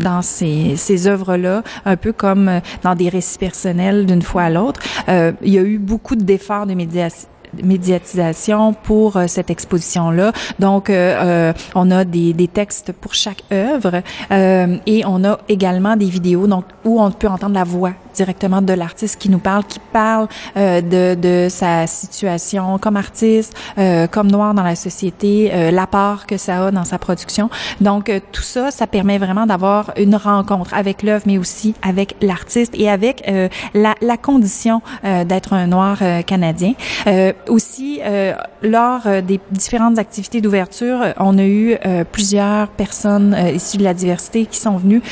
dans 0.00 0.22
ces, 0.22 0.74
ces 0.76 1.06
œuvres-là, 1.06 1.62
un 1.84 1.96
peu 1.96 2.12
comme 2.12 2.60
dans 2.82 2.94
des 2.94 3.08
récits 3.08 3.38
personnels 3.38 4.06
d'une 4.06 4.22
fois 4.22 4.44
à 4.44 4.50
l'autre. 4.50 4.80
Euh, 5.08 5.32
il 5.42 5.52
y 5.52 5.58
a 5.58 5.62
eu 5.62 5.78
beaucoup 5.78 6.16
d'efforts 6.16 6.66
de 6.66 6.74
médiation 6.74 7.28
médiatisation 7.62 8.72
pour 8.72 9.16
euh, 9.16 9.26
cette 9.26 9.50
exposition-là. 9.50 10.32
Donc, 10.58 10.90
euh, 10.90 11.52
on 11.74 11.90
a 11.90 12.04
des, 12.04 12.32
des, 12.32 12.48
textes 12.48 12.92
pour 12.92 13.14
chaque 13.14 13.42
œuvre 13.52 14.02
euh, 14.30 14.76
et 14.86 15.02
on 15.06 15.24
a 15.24 15.38
également 15.48 15.96
des 15.96 16.06
vidéos 16.06 16.46
donc 16.46 16.64
où 16.84 17.00
on 17.00 17.10
peut 17.10 17.28
entendre 17.28 17.54
la 17.54 17.64
voix 17.64 17.92
directement 18.14 18.62
de 18.62 18.72
l'artiste 18.72 19.20
qui 19.20 19.30
nous 19.30 19.38
parle, 19.38 19.64
qui 19.64 19.80
parle 19.92 20.28
euh, 20.56 20.80
de, 20.80 21.14
de, 21.14 21.48
sa 21.48 21.86
situation 21.86 22.78
comme 22.78 22.96
artiste, 22.96 23.54
euh, 23.78 24.06
comme 24.06 24.30
noir 24.30 24.54
dans 24.54 24.62
la 24.62 24.76
société, 24.76 25.50
euh, 25.52 25.70
l'apport 25.70 26.26
que 26.26 26.36
ça 26.36 26.66
a 26.66 26.70
dans 26.70 26.84
sa 26.84 26.98
production. 26.98 27.50
Donc 27.80 28.08
euh, 28.08 28.20
tout 28.32 28.42
ça, 28.42 28.70
ça 28.70 28.86
permet 28.86 29.18
vraiment 29.18 29.46
d'avoir 29.46 29.92
une 29.96 30.16
rencontre 30.16 30.74
avec 30.74 31.02
l'œuvre, 31.02 31.24
mais 31.26 31.38
aussi 31.38 31.74
avec 31.82 32.16
l'artiste 32.20 32.74
et 32.76 32.88
avec 32.88 33.24
euh, 33.28 33.48
la, 33.74 33.94
la, 34.00 34.16
condition 34.16 34.82
euh, 35.04 35.24
d'être 35.24 35.52
un 35.54 35.66
noir 35.66 35.98
canadien. 36.26 36.74
aussi, 37.48 38.00
lors 38.62 39.02
des 39.22 39.40
différentes 39.50 39.98
activités 39.98 40.40
d'ouverture, 40.40 41.00
on 41.18 41.38
a 41.38 41.44
eu 41.44 41.76
plusieurs 42.12 42.68
personnes 42.68 43.36
issues 43.54 43.78
de 43.78 43.84
la 43.84 43.94
diversité 43.94 44.46
qui 44.46 44.58
sont 44.58 44.76
venues. 44.76 45.02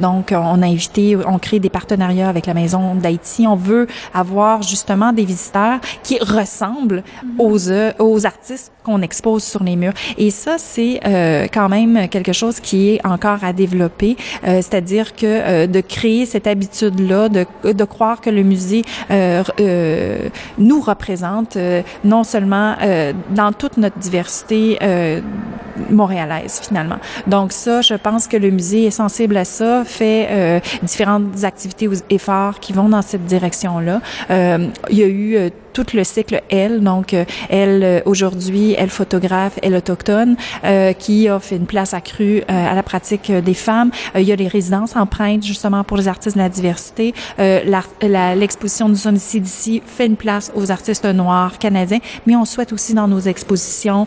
donc 0.00 0.32
on 0.32 0.62
a 0.62 0.66
invité, 0.66 1.16
on 1.26 1.38
crée 1.38 1.58
des 1.58 1.70
partenariats 1.70 2.28
avec 2.28 2.46
la 2.46 2.51
Maison 2.54 2.94
d'Haïti. 2.94 3.46
On 3.46 3.56
veut 3.56 3.86
avoir 4.14 4.62
justement 4.62 5.12
des 5.12 5.24
visiteurs 5.24 5.78
qui 6.02 6.18
ressemblent 6.18 7.02
mm 7.02 7.28
-hmm. 7.28 7.44
aux, 7.46 7.68
euh, 7.70 7.92
aux 7.98 8.26
artistes 8.26 8.72
qu'on 8.84 9.00
expose 9.02 9.44
sur 9.44 9.62
les 9.62 9.76
murs. 9.76 9.94
Et 10.18 10.30
ça, 10.30 10.54
c'est 10.58 10.94
euh, 11.06 11.46
quand 11.56 11.68
même 11.68 12.08
quelque 12.08 12.32
chose 12.32 12.56
qui 12.60 12.78
est 12.90 13.00
encore 13.14 13.40
à 13.42 13.52
développer, 13.52 14.12
euh, 14.16 14.56
c'est-à-dire 14.64 15.14
que 15.20 15.26
euh, 15.26 15.66
de 15.76 15.80
créer 15.80 16.26
cette 16.26 16.46
habitude-là, 16.46 17.28
de, 17.28 17.44
de 17.80 17.84
croire 17.94 18.18
que 18.24 18.30
le 18.30 18.42
musée 18.42 18.82
euh, 18.84 19.42
euh, 19.60 20.28
nous 20.68 20.80
représente 20.80 21.56
non 22.04 22.24
seulement 22.24 22.70
dans 23.40 23.52
toute 23.60 23.76
notre 23.84 23.98
diversité 23.98 24.62
montréalaise 25.90 26.60
finalement. 26.62 26.98
Donc 27.26 27.52
ça, 27.52 27.80
je 27.80 27.94
pense 27.94 28.26
que 28.26 28.36
le 28.36 28.50
musée 28.50 28.86
est 28.86 28.90
sensible 28.90 29.36
à 29.36 29.44
ça, 29.44 29.84
fait 29.84 30.62
différentes 30.82 31.44
activités 31.44 31.88
ou 31.88 31.92
efforts 32.10 32.60
qui 32.60 32.72
vont 32.72 32.88
dans 32.88 33.02
cette 33.02 33.24
direction-là. 33.24 34.00
il 34.30 34.96
y 34.96 35.02
a 35.02 35.08
eu 35.08 35.52
tout 35.72 35.86
le 35.94 36.04
cycle 36.04 36.42
elle 36.50 36.80
donc 36.80 37.14
elle 37.48 38.02
aujourd'hui 38.04 38.74
elle 38.78 38.90
photographe 38.90 39.58
elle 39.62 39.74
autochtone 39.74 40.36
euh, 40.64 40.92
qui 40.92 41.28
offre 41.30 41.52
une 41.52 41.66
place 41.66 41.94
accrue 41.94 42.38
euh, 42.38 42.42
à 42.48 42.74
la 42.74 42.82
pratique 42.82 43.30
des 43.32 43.54
femmes 43.54 43.90
euh, 44.14 44.20
il 44.20 44.26
y 44.26 44.32
a 44.32 44.36
les 44.36 44.48
résidences 44.48 44.96
empreintes 44.96 45.42
justement 45.42 45.84
pour 45.84 45.96
les 45.96 46.08
artistes 46.08 46.36
de 46.36 46.42
la 46.42 46.48
diversité 46.48 47.14
l'exposition 47.38 48.88
nous 48.88 48.96
sommes 48.96 49.16
ici 49.16 49.40
d'ici 49.40 49.82
fait 49.84 50.06
une 50.06 50.16
place 50.16 50.52
aux 50.54 50.70
artistes 50.70 51.04
noirs 51.04 51.58
canadiens 51.58 52.00
mais 52.26 52.36
on 52.36 52.44
souhaite 52.44 52.72
aussi 52.72 52.94
dans 52.94 53.08
nos 53.08 53.20
expositions 53.20 54.06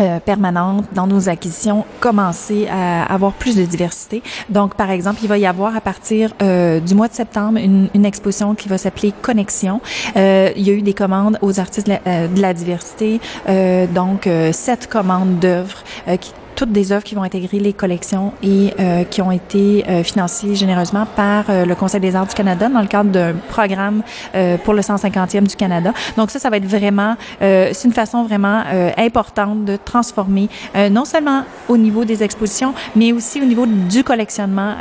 euh, 0.00 0.20
permanente 0.20 0.84
dans 0.92 1.06
nos 1.06 1.28
acquisitions, 1.28 1.84
commencer 2.00 2.68
à 2.68 3.04
avoir 3.12 3.32
plus 3.32 3.56
de 3.56 3.64
diversité. 3.64 4.22
Donc, 4.48 4.74
par 4.74 4.90
exemple, 4.90 5.20
il 5.22 5.28
va 5.28 5.38
y 5.38 5.46
avoir 5.46 5.76
à 5.76 5.80
partir 5.80 6.32
euh, 6.42 6.80
du 6.80 6.94
mois 6.94 7.08
de 7.08 7.14
septembre 7.14 7.58
une, 7.58 7.88
une 7.94 8.04
exposition 8.04 8.54
qui 8.54 8.68
va 8.68 8.78
s'appeler 8.78 9.12
Connexion. 9.22 9.80
Euh, 10.16 10.50
il 10.56 10.66
y 10.66 10.70
a 10.70 10.74
eu 10.74 10.82
des 10.82 10.94
commandes 10.94 11.38
aux 11.42 11.60
artistes 11.60 11.86
de 11.86 11.92
la, 11.92 12.00
euh, 12.06 12.28
de 12.28 12.40
la 12.40 12.54
diversité, 12.54 13.20
euh, 13.48 13.86
donc 13.86 14.28
sept 14.52 14.88
commandes 14.88 15.38
d'œuvres 15.38 15.78
qui 16.20 16.32
toutes 16.56 16.72
des 16.72 16.90
œuvres 16.90 17.04
qui 17.04 17.14
vont 17.14 17.22
intégrer 17.22 17.60
les 17.60 17.72
collections 17.72 18.32
et 18.42 18.72
euh, 18.80 19.04
qui 19.04 19.22
ont 19.22 19.30
été 19.30 19.84
euh, 19.88 20.02
financées 20.02 20.54
généreusement 20.54 21.06
par 21.14 21.44
euh, 21.50 21.66
le 21.66 21.74
Conseil 21.74 22.00
des 22.00 22.16
arts 22.16 22.26
du 22.26 22.34
Canada 22.34 22.68
dans 22.68 22.80
le 22.80 22.86
cadre 22.86 23.10
d'un 23.10 23.34
programme 23.50 24.02
euh, 24.34 24.56
pour 24.56 24.72
le 24.74 24.80
150e 24.80 25.46
du 25.46 25.54
Canada. 25.54 25.92
Donc 26.16 26.30
ça, 26.30 26.38
ça 26.38 26.50
va 26.50 26.56
être 26.56 26.64
vraiment, 26.64 27.16
euh, 27.42 27.70
c'est 27.72 27.86
une 27.86 27.94
façon 27.94 28.24
vraiment 28.24 28.62
euh, 28.72 28.90
importante 28.96 29.64
de 29.64 29.76
transformer 29.76 30.48
non 30.90 31.04
seulement 31.04 31.44
au 31.68 31.76
niveau 31.76 32.04
des 32.04 32.22
expositions, 32.22 32.72
mais 32.94 33.12
aussi 33.12 33.40
au 33.40 33.44
niveau 33.44 33.66
du 33.66 34.02
collectionnement, 34.02 34.74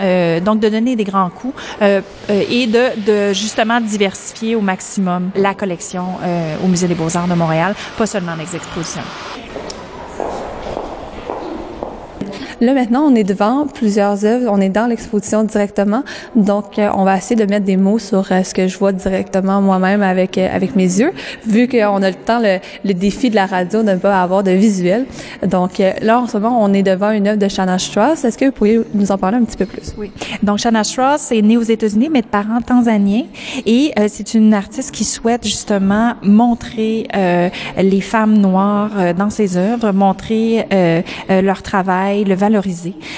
donc 0.43 0.59
de 0.59 0.69
donner 0.69 0.95
des 0.95 1.03
grands 1.03 1.29
coups 1.29 1.53
et 1.81 2.67
de, 2.67 3.29
de 3.29 3.33
justement 3.33 3.81
diversifier 3.81 4.55
au 4.55 4.61
maximum 4.61 5.31
la 5.35 5.53
collection 5.53 6.05
au 6.63 6.67
Musée 6.67 6.87
des 6.87 6.95
beaux-arts 6.95 7.27
de 7.27 7.33
Montréal, 7.33 7.75
pas 7.97 8.05
seulement 8.05 8.35
les 8.35 8.55
expositions. 8.55 9.01
Là, 12.61 12.73
maintenant, 12.73 13.03
on 13.03 13.15
est 13.15 13.23
devant 13.23 13.67
plusieurs 13.67 14.25
œuvres, 14.25 14.49
on 14.49 14.59
est 14.61 14.69
dans 14.69 14.87
l'exposition 14.87 15.43
directement, 15.43 16.03
donc 16.35 16.77
on 16.77 17.03
va 17.03 17.17
essayer 17.17 17.35
de 17.35 17.49
mettre 17.49 17.65
des 17.65 17.77
mots 17.77 17.99
sur 17.99 18.27
ce 18.27 18.53
que 18.53 18.67
je 18.67 18.77
vois 18.77 18.91
directement 18.91 19.61
moi-même 19.61 20.01
avec 20.01 20.37
avec 20.37 20.75
mes 20.75 20.83
yeux, 20.83 21.11
vu 21.45 21.67
qu'on 21.67 22.01
a 22.01 22.09
le 22.09 22.15
temps, 22.15 22.39
le, 22.39 22.59
le, 22.83 22.93
défi 22.93 23.29
de 23.29 23.35
la 23.35 23.45
radio 23.45 23.83
de 23.83 23.91
ne 23.91 23.97
pas 23.97 24.21
avoir 24.21 24.43
de 24.43 24.51
visuel. 24.51 25.05
Donc 25.45 25.81
là, 26.01 26.19
en 26.19 26.27
ce 26.27 26.37
moment, 26.37 26.63
on 26.63 26.73
est 26.73 26.83
devant 26.83 27.11
une 27.11 27.27
œuvre 27.27 27.39
de 27.39 27.47
Shanna 27.47 27.77
Strauss. 27.79 28.23
Est-ce 28.23 28.37
que 28.37 28.45
vous 28.45 28.51
pourriez 28.51 28.81
nous 28.93 29.11
en 29.11 29.17
parler 29.17 29.37
un 29.37 29.43
petit 29.43 29.57
peu 29.57 29.65
plus? 29.65 29.93
Oui. 29.97 30.11
Donc, 30.43 30.59
Shanna 30.59 30.83
Strauss 30.83 31.31
est 31.31 31.41
née 31.41 31.57
aux 31.57 31.63
États-Unis, 31.63 32.09
mais 32.11 32.21
de 32.21 32.27
parents 32.27 32.61
tanzaniens. 32.61 33.25
Et 33.65 33.91
euh, 33.99 34.07
c'est 34.09 34.33
une 34.33 34.53
artiste 34.53 34.91
qui 34.91 35.03
souhaite 35.03 35.43
justement 35.43 36.13
montrer 36.21 37.07
euh, 37.15 37.49
les 37.77 38.01
femmes 38.01 38.37
noires 38.37 38.91
euh, 38.97 39.13
dans 39.13 39.29
ses 39.29 39.57
œuvres, 39.57 39.91
montrer 39.91 40.65
euh, 40.71 41.01
euh, 41.29 41.41
leur 41.41 41.61
travail, 41.61 42.23
le 42.23 42.35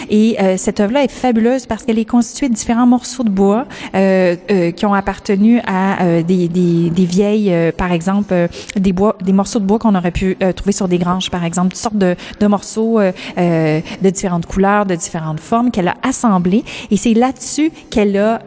Et 0.09 0.37
cette 0.57 0.79
œuvre-là 0.79 1.03
est 1.03 1.11
fabuleuse 1.11 1.65
parce 1.65 1.83
qu'elle 1.83 1.99
est 1.99 2.05
constituée 2.05 2.49
de 2.49 2.53
différents 2.53 2.85
morceaux 2.85 3.23
de 3.23 3.29
bois 3.29 3.65
qui 3.93 4.85
ont 4.85 4.93
appartenu 4.93 5.59
à 5.65 6.21
des, 6.21 6.47
des, 6.47 6.89
des, 6.89 7.05
vieilles, 7.05 7.53
par 7.77 7.91
exemple, 7.91 8.47
des 8.75 8.93
bois, 8.93 9.15
des 9.21 9.33
morceaux 9.33 9.59
de 9.59 9.65
bois 9.65 9.79
qu'on 9.79 9.95
aurait 9.95 10.11
pu 10.11 10.37
trouver 10.55 10.71
sur 10.71 10.87
des 10.87 10.97
granges, 10.97 11.29
par 11.29 11.43
exemple, 11.43 11.69
toutes 11.69 11.81
sortes 11.81 11.97
de, 11.97 12.15
de 12.39 12.47
morceaux 12.47 12.99
de 12.99 14.09
différentes 14.09 14.45
couleurs, 14.45 14.85
de 14.85 14.95
différentes 14.95 15.39
formes 15.39 15.71
qu'elle 15.71 15.87
a 15.87 15.95
assemblés. 16.03 16.63
Et 16.91 16.97
c'est 16.97 17.13
là-dessus 17.13 17.71
qu'elle 17.89 18.17
a 18.17 18.41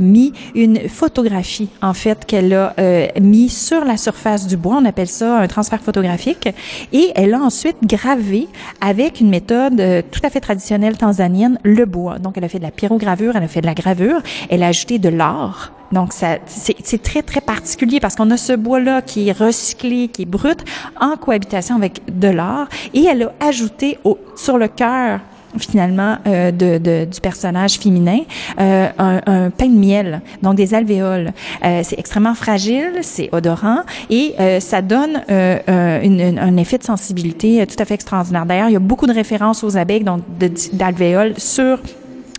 mis 0.00 0.32
une 0.54 0.88
photographie, 0.88 1.68
en 1.82 1.94
fait, 1.94 2.24
qu'elle 2.26 2.52
a 2.52 2.74
mis 3.20 3.48
sur 3.48 3.84
la 3.84 3.96
surface 3.96 4.46
du 4.46 4.56
bois. 4.56 4.78
On 4.80 4.84
appelle 4.84 5.08
ça 5.08 5.38
un 5.38 5.46
transfert 5.46 5.80
photographique. 5.80 6.48
Et 6.92 7.12
elle 7.14 7.34
a 7.34 7.40
ensuite 7.40 7.76
gravé 7.82 8.48
avec 8.80 9.20
une 9.20 9.28
méthode 9.28 9.80
euh, 9.80 10.02
tout 10.10 10.20
à 10.22 10.25
fait 10.30 10.40
traditionnelle 10.40 10.96
tanzanienne 10.96 11.58
le 11.62 11.84
bois. 11.84 12.18
Donc, 12.18 12.36
elle 12.36 12.44
a 12.44 12.48
fait 12.48 12.58
de 12.58 12.64
la 12.64 12.70
pyrogravure, 12.70 13.36
elle 13.36 13.42
a 13.42 13.48
fait 13.48 13.60
de 13.60 13.66
la 13.66 13.74
gravure, 13.74 14.20
elle 14.50 14.62
a 14.62 14.68
ajouté 14.68 14.98
de 14.98 15.08
l'or. 15.08 15.72
Donc, 15.92 16.12
c'est 16.12 17.02
très, 17.02 17.22
très 17.22 17.40
particulier 17.40 18.00
parce 18.00 18.16
qu'on 18.16 18.30
a 18.30 18.36
ce 18.36 18.52
bois-là 18.52 19.02
qui 19.02 19.28
est 19.28 19.32
recyclé, 19.32 20.08
qui 20.08 20.22
est 20.22 20.26
brut, 20.26 20.64
en 21.00 21.16
cohabitation 21.16 21.76
avec 21.76 22.00
de 22.08 22.28
l'or. 22.28 22.66
Et 22.92 23.04
elle 23.04 23.22
a 23.22 23.46
ajouté 23.46 23.98
au, 24.04 24.18
sur 24.36 24.58
le 24.58 24.68
cœur 24.68 25.20
finalement 25.58 26.16
euh, 26.26 26.50
de, 26.50 26.78
de, 26.78 27.04
du 27.04 27.20
personnage 27.20 27.78
féminin 27.78 28.20
euh, 28.60 28.88
un, 28.98 29.20
un, 29.26 29.50
pain 29.50 29.68
de 29.68 29.78
miel, 29.78 30.20
donc 30.42 30.54
des 30.56 30.74
alvéoles. 30.74 31.32
Euh, 31.64 31.80
c'est 31.82 31.98
extrêmement 31.98 32.34
fragile, 32.34 32.92
c'est 33.02 33.28
odorant 33.32 33.80
et 34.10 34.34
euh, 34.38 34.60
ça 34.60 34.82
donne 34.82 35.22
euh, 35.30 36.00
une, 36.02 36.38
un 36.38 36.56
effet 36.56 36.78
de 36.78 36.84
sensibilité 36.84 37.66
tout 37.66 37.76
à 37.78 37.84
fait 37.84 37.94
extraordinaire. 37.94 38.46
D'ailleurs, 38.46 38.68
il 38.68 38.72
y 38.72 38.76
a 38.76 38.80
beaucoup 38.80 39.06
de 39.06 39.12
références 39.12 39.64
aux 39.64 39.76
abeilles, 39.76 40.04
donc 40.04 40.22
d'alvéoles 40.72 41.34
sur 41.38 41.62
euh, 41.62 41.76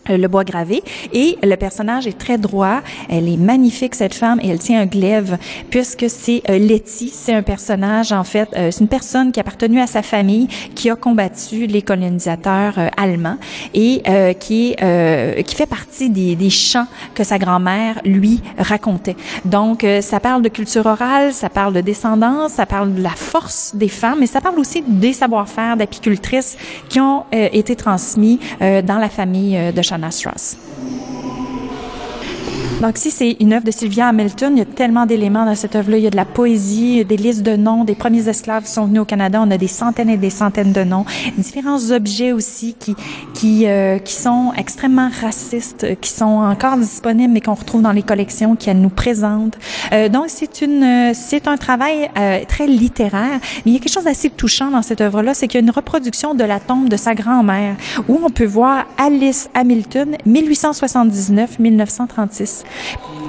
le 0.10 0.28
bois 0.28 0.44
gravé 0.44 0.84
et 1.14 1.38
le 1.44 1.56
personnage 1.56 2.08
est 2.08 2.18
très 2.18 2.38
droit. 2.38 2.82
Elle 3.10 3.30
est 3.30 3.38
magnifique 3.38 3.96
cette 3.96 4.14
femme 4.14 4.40
et 4.42 4.50
elle 4.50 4.60
tient 4.60 4.82
un 4.82 4.86
glaive 4.86 5.38
puisque 5.70 6.06
c'est 6.10 6.42
euh, 6.50 6.58
Letty, 6.58 7.10
c'est 7.14 7.34
un 7.34 7.44
personnage 7.44 8.12
en 8.12 8.24
fait, 8.24 8.50
euh, 8.56 8.70
c'est 8.72 8.82
une 8.82 8.88
personne 8.88 9.32
qui 9.32 9.40
a 9.40 9.42
appartenu 9.42 9.80
à 9.80 9.88
sa 9.88 10.02
famille, 10.02 10.48
qui 10.76 10.90
a 10.90 10.96
combattu 10.96 11.68
les 11.68 11.82
colonisateurs 11.82 12.74
euh, 12.78 12.90
allemands 12.98 13.38
et 13.74 14.02
euh, 14.08 14.34
qui 14.34 14.76
qui 14.78 15.56
fait 15.56 15.66
partie 15.66 16.10
des, 16.10 16.36
des 16.36 16.50
chants 16.50 16.88
que 17.14 17.24
sa 17.24 17.38
grand-mère 17.38 18.00
lui 18.06 18.42
racontait. 18.58 19.16
Donc 19.46 19.86
ça 20.02 20.20
parle 20.20 20.42
de 20.42 20.50
culture 20.50 20.86
orale, 20.86 21.34
ça 21.34 21.50
parle 21.50 21.74
de 21.74 21.82
descendance, 21.82 22.54
ça 22.54 22.66
parle 22.66 22.94
de 22.94 23.02
la 23.02 23.12
force 23.12 23.72
des 23.76 23.88
femmes, 23.88 24.20
mais 24.20 24.28
ça 24.28 24.42
parle 24.42 24.60
aussi 24.60 24.84
des 24.86 25.14
savoir-faire 25.14 25.78
d'apicultrices 25.78 26.58
qui 26.90 27.00
ont 27.00 27.24
été 27.32 27.76
transmis 27.76 28.40
dans 28.60 29.00
la 29.00 29.10
famille 29.10 29.58
de 29.74 29.82
Chantal 29.82 29.97
Strauss. 30.12 30.58
Donc, 32.82 33.00
si 33.00 33.10
c'est 33.10 33.38
une 33.40 33.54
œuvre 33.54 33.66
de 33.66 33.72
Sylvia 33.72 34.08
Hamilton, 34.08 34.54
il 34.56 34.60
y 34.60 34.62
a 34.62 34.66
tellement 34.66 35.08
d'éléments 35.08 35.46
dans 35.46 35.56
cette 35.56 35.76
œuvre-là. 35.76 35.98
Il 35.98 36.04
y 36.04 36.08
a 36.08 36.12
de 36.12 36.16
la 36.16 36.26
poésie, 36.26 37.04
des 37.06 37.18
listes 37.18 37.42
de 37.42 37.56
noms 37.56 37.84
des 37.84 37.96
premiers 37.96 38.30
esclaves 38.30 38.66
qui 38.66 38.72
sont 38.72 38.86
venus 38.86 39.02
au 39.02 39.06
Canada. 39.06 39.42
On 39.44 39.50
a 39.50 39.58
des 39.58 39.68
centaines 39.68 40.12
et 40.12 40.18
des 40.18 40.30
centaines 40.30 40.74
de 40.74 40.84
noms. 40.84 41.04
Différents 41.40 41.90
objets 41.90 42.34
aussi 42.34 42.76
qui 42.80 42.96
qui 43.34 43.66
euh, 43.66 43.98
qui 43.98 44.14
sont 44.14 44.54
extrêmement 44.56 45.10
racistes, 45.22 46.00
qui 46.02 46.12
sont 46.12 46.26
encore 46.26 46.78
disponibles 46.78 47.34
mais 47.34 47.42
qu'on 47.42 47.56
retrouve 47.56 47.82
dans 47.82 47.94
les 47.94 48.04
collections 48.04 48.56
qu'elle 48.56 48.80
nous 48.80 48.90
présente. 48.90 49.58
Euh, 49.92 50.08
donc, 50.08 50.26
c'est 50.28 50.62
une 50.62 51.16
c'est 51.16 51.48
un 51.48 51.58
travail 51.58 52.12
euh, 52.16 52.42
très 52.48 52.68
littéraire. 52.68 53.40
Mais 53.66 53.72
il 53.72 53.74
y 53.74 53.78
a 53.78 53.80
quelque 53.80 53.92
chose 53.92 54.04
d'assez 54.04 54.30
touchant 54.30 54.70
dans 54.70 54.84
cette 54.84 55.02
œuvre-là, 55.02 55.34
c'est 55.34 55.48
qu'il 55.48 55.60
y 55.60 55.64
a 55.64 55.66
une 55.66 55.72
reproduction 55.72 56.36
de 56.36 56.44
la 56.44 56.60
tombe 56.60 56.90
de 56.90 56.98
sa 56.98 57.16
grand-mère 57.16 57.76
où 58.08 58.20
on 58.24 58.30
peut 58.30 58.46
voir 58.46 58.86
Alice 59.00 59.50
Hamilton, 59.56 60.16
1879-1936. 60.28 62.67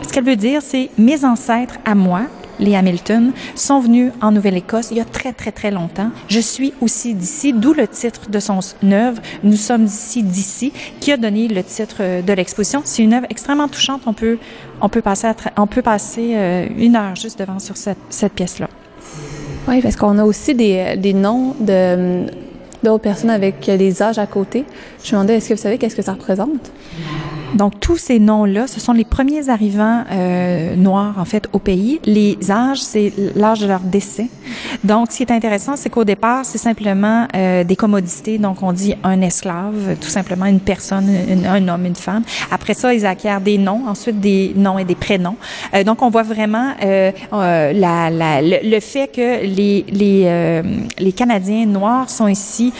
Ce 0.07 0.13
qu'elle 0.13 0.25
veut 0.25 0.37
dire, 0.37 0.63
c'est 0.63 0.91
mes 0.99 1.25
ancêtres 1.25 1.77
à 1.85 1.95
moi, 1.95 2.23
les 2.59 2.75
Hamilton, 2.75 3.33
sont 3.55 3.81
venus 3.81 4.13
en 4.21 4.33
Nouvelle-Écosse 4.33 4.89
il 4.91 4.97
y 4.97 5.01
a 5.01 5.05
très, 5.05 5.33
très, 5.33 5.53
très 5.53 5.71
longtemps. 5.71 6.11
Je 6.29 6.41
suis 6.41 6.73
aussi 6.81 7.15
d'ici, 7.15 7.53
d'où 7.53 7.73
le 7.73 7.87
titre 7.87 8.31
de 8.31 8.39
son 8.41 8.61
œuvre, 8.85 9.21
Nous 9.45 9.57
sommes 9.57 9.85
ici 9.85 10.23
d'ici, 10.23 10.73
qui 11.01 11.13
a 11.13 11.17
donné 11.17 11.49
le 11.49 11.63
titre 11.63 12.23
de 12.23 12.33
l'exposition. 12.33 12.83
C'est 12.85 13.03
une 13.03 13.15
œuvre 13.15 13.27
extrêmement 13.31 13.69
touchante. 13.69 14.03
On 14.07 14.13
peut, 14.13 15.03
passer, 15.03 15.35
euh, 16.35 16.67
une 16.77 16.97
heure 16.97 17.15
juste 17.15 17.39
devant 17.39 17.59
sur 17.59 17.77
cette, 17.77 18.33
pièce-là. 18.35 18.69
Oui, 19.69 19.81
parce 19.83 19.97
qu'on 19.97 20.19
a 20.19 20.25
aussi 20.25 20.55
des, 20.55 20.97
des 20.97 21.13
noms 21.13 21.55
de 21.61 22.27
d'autres 22.83 23.03
personnes 23.03 23.31
avec 23.31 23.67
les 23.67 24.03
âges 24.03 24.19
à 24.19 24.27
côté. 24.27 24.65
Je 25.03 25.09
me 25.09 25.13
demandais, 25.13 25.37
est-ce 25.37 25.49
que 25.49 25.55
vous 25.55 25.61
savez 25.61 25.79
qu'est-ce 25.79 25.97
que 25.97 26.03
ça 26.03 26.13
représente? 26.13 26.71
Donc, 27.55 27.81
tous 27.81 27.97
ces 27.97 28.19
noms-là, 28.19 28.67
ce 28.67 28.79
sont 28.79 28.93
les 28.93 29.05
premiers 29.05 29.49
arrivants 29.49 30.05
euh, 30.11 30.77
noirs, 30.77 31.15
en 31.19 31.25
fait, 31.25 31.49
au 31.53 31.59
pays. 31.59 32.01
Les 32.05 32.37
âges, 32.51 32.81
c'est 32.81 33.13
l'âge 33.35 33.61
de 33.61 33.67
leur 33.67 33.81
décès. 33.81 34.29
Donc, 34.85 35.11
ce 35.11 35.19
qui 35.19 35.23
est 35.23 35.33
intéressant, 35.33 35.77
c'est 35.77 35.89
qu'au 35.89 36.05
départ, 36.05 36.45
c'est 36.45 36.59
simplement 36.59 37.27
euh, 37.35 37.65
des 37.65 37.77
commodités. 37.77 38.39
Donc, 38.39 38.63
on 38.63 38.73
dit 38.73 38.95
un 39.03 39.21
esclave, 39.23 39.97
tout 40.01 40.09
simplement 40.09 40.47
une 40.47 40.61
personne, 40.61 41.09
un 41.47 41.69
homme, 41.69 41.87
une 41.87 41.97
femme. 41.97 42.23
Après 42.51 42.75
ça, 42.75 42.93
ils 42.93 43.07
acquièrent 43.07 43.41
des 43.41 43.59
noms, 43.59 43.85
ensuite 43.87 44.21
des 44.21 44.53
noms 44.55 44.79
et 44.79 44.85
des 44.85 44.95
prénoms. 44.95 45.37
Euh, 45.75 45.85
donc, 45.85 46.03
on 46.03 46.11
voit 46.11 46.23
vraiment 46.23 46.73
euh, 46.85 47.13
euh 47.33 47.73
la, 47.73 48.11
la, 48.11 48.43
le, 48.43 48.59
le, 48.63 48.81
fait 48.81 49.09
que 49.09 49.45
les, 49.45 49.85
les, 49.91 50.23
euh, 50.27 50.63
les 50.99 51.13
Canadiens 51.13 51.67
noirs 51.67 52.11
sont 52.11 52.29
ici 52.29 52.73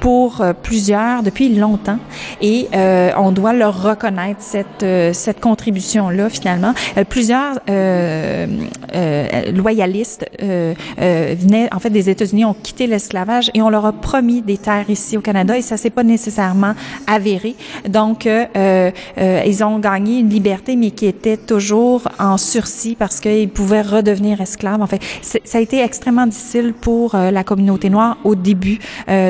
pour 0.00 0.40
euh, 0.40 0.52
plusieurs 0.52 1.22
depuis 1.22 1.54
longtemps 1.54 1.98
et 2.40 2.68
euh, 2.74 3.10
on 3.16 3.32
doit 3.32 3.52
leur 3.52 3.82
reconnaître 3.82 4.40
cette 4.40 4.82
euh, 4.82 5.12
cette 5.12 5.40
contribution 5.40 6.08
là 6.10 6.28
finalement. 6.30 6.72
Euh, 6.96 7.04
plusieurs 7.04 7.58
euh, 7.68 8.46
euh, 8.94 9.52
loyalistes 9.52 10.26
venaient 10.40 11.68
en 11.72 11.78
fait 11.78 11.90
des 11.90 12.08
États-Unis 12.08 12.44
ont 12.44 12.54
quitté 12.54 12.86
l'esclavage 12.86 13.50
et 13.54 13.62
on 13.62 13.68
leur 13.68 13.84
a 13.84 13.92
promis 13.92 14.42
des 14.42 14.56
terres 14.56 14.88
ici 14.88 15.16
au 15.16 15.20
Canada 15.20 15.56
et 15.56 15.62
ça 15.62 15.76
s'est 15.76 15.90
pas 15.90 16.02
nécessairement 16.02 16.74
avéré. 17.06 17.54
Donc 17.88 18.26
ils 18.26 19.64
ont 19.64 19.78
gagné 19.78 20.20
une 20.20 20.30
liberté 20.30 20.76
mais 20.76 20.90
qui 20.90 21.06
était 21.06 21.36
toujours 21.36 22.08
en 22.18 22.38
sursis 22.38 22.96
parce 22.98 23.20
qu'ils 23.20 23.50
pouvaient 23.50 23.82
redevenir 23.82 24.40
esclaves. 24.40 24.80
En 24.80 24.86
fait 24.86 25.02
ça 25.22 25.58
a 25.58 25.60
été 25.60 25.82
extrêmement 25.82 26.26
difficile 26.26 26.72
pour 26.80 27.16
la 27.16 27.44
communauté 27.44 27.90
noire 27.90 28.16
au 28.24 28.34
début 28.34 28.78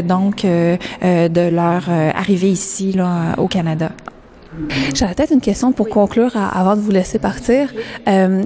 donc 0.05 0.45
de 1.29 1.49
leur 1.49 1.85
euh, 1.89 2.11
arrivée 2.15 2.51
ici 2.51 2.93
là, 2.93 3.35
au 3.39 3.49
Canada. 3.49 3.91
J'avais 4.95 5.15
peut-être 5.15 5.33
une 5.33 5.41
question 5.41 5.73
pour 5.73 5.89
conclure 5.89 6.37
avant 6.37 6.77
de 6.77 6.81
vous 6.81 6.91
laisser 6.91 7.19
partir. 7.19 7.73
Euh, 8.09 8.45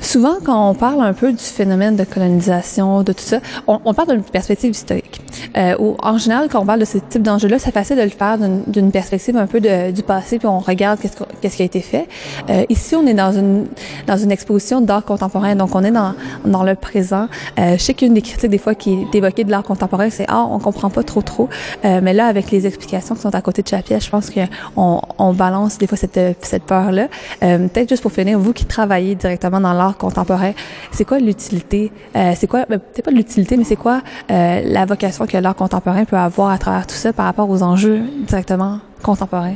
Souvent, 0.00 0.36
quand 0.44 0.70
on 0.70 0.74
parle 0.74 1.00
un 1.02 1.12
peu 1.12 1.32
du 1.32 1.42
phénomène 1.42 1.96
de 1.96 2.04
colonisation, 2.04 3.02
de 3.02 3.12
tout 3.12 3.24
ça, 3.24 3.40
on, 3.66 3.80
on 3.84 3.94
parle 3.94 4.10
d'une 4.12 4.22
perspective 4.22 4.70
historique. 4.70 5.20
Euh, 5.56 5.74
où, 5.78 5.96
en 6.02 6.18
général, 6.18 6.48
quand 6.50 6.60
on 6.60 6.66
parle 6.66 6.80
de 6.80 6.84
ce 6.84 6.98
type 6.98 7.22
d'enjeu-là, 7.22 7.58
c'est 7.58 7.72
facile 7.72 7.96
de 7.96 8.02
le 8.02 8.08
faire 8.08 8.38
d'une 8.38 8.90
perspective 8.90 9.36
un 9.36 9.46
peu 9.46 9.60
de, 9.60 9.90
du 9.90 10.02
passé, 10.02 10.38
puis 10.38 10.48
on 10.48 10.58
regarde 10.58 10.98
qu'est-ce 11.00 11.16
qu 11.16 11.48
qui 11.48 11.62
a 11.62 11.64
été 11.64 11.80
fait. 11.80 12.08
Euh, 12.50 12.64
ici, 12.68 12.94
on 12.94 13.06
est 13.06 13.14
dans 13.14 13.32
une 13.32 13.66
dans 14.06 14.16
une 14.16 14.30
exposition 14.30 14.80
d'art 14.80 15.04
contemporain, 15.04 15.54
donc 15.56 15.74
on 15.74 15.82
est 15.82 15.90
dans 15.90 16.14
dans 16.44 16.62
le 16.62 16.74
présent. 16.74 17.26
Euh, 17.58 17.76
je 17.76 17.82
sais 17.82 17.94
qu'une 17.94 18.14
des 18.14 18.22
critiques 18.22 18.50
des 18.50 18.58
fois 18.58 18.74
qui 18.74 18.92
est 19.12 19.14
évoquée 19.14 19.44
de 19.44 19.50
l'art 19.50 19.62
contemporain, 19.62 20.10
c'est 20.10 20.26
ah 20.28 20.44
on 20.48 20.58
comprend 20.58 20.90
pas 20.90 21.02
trop 21.02 21.22
trop. 21.22 21.48
Euh, 21.84 22.00
mais 22.02 22.12
là, 22.12 22.26
avec 22.26 22.50
les 22.50 22.66
explications 22.66 23.14
qui 23.14 23.22
sont 23.22 23.34
à 23.34 23.40
côté 23.40 23.62
de 23.62 23.68
chaque 23.68 23.86
pièce, 23.86 24.04
je 24.04 24.10
pense 24.10 24.30
qu'on 24.30 25.00
on 25.18 25.32
balance 25.32 25.78
des 25.78 25.86
fois 25.86 25.98
cette 25.98 26.20
cette 26.42 26.64
peur-là. 26.64 27.08
Euh, 27.42 27.68
Peut-être 27.68 27.88
juste 27.88 28.02
pour 28.02 28.12
finir, 28.12 28.38
vous 28.38 28.52
qui 28.52 28.64
travaillez 28.64 29.14
directement 29.14 29.60
dans 29.60 29.72
l'art 29.72 29.96
contemporain. 29.96 30.52
C'est 30.92 31.04
quoi 31.04 31.18
l'utilité? 31.18 31.92
Euh, 32.16 32.32
c'est 32.36 32.46
quoi, 32.46 32.64
ben, 32.68 32.80
c'est 32.94 33.02
pas 33.02 33.10
l'utilité, 33.10 33.56
mais 33.56 33.64
c'est 33.64 33.76
quoi 33.76 34.00
la 34.28 34.84
vocation 34.86 35.26
que 35.28 35.36
l'art 35.36 35.54
contemporain 35.54 36.04
peut 36.04 36.16
avoir 36.16 36.50
à 36.50 36.58
travers 36.58 36.86
tout 36.86 36.96
ça 36.96 37.12
par 37.12 37.26
rapport 37.26 37.48
aux 37.48 37.62
enjeux 37.62 38.02
directement 38.26 38.80
contemporains? 39.02 39.54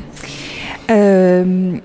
Euh, 0.91 1.79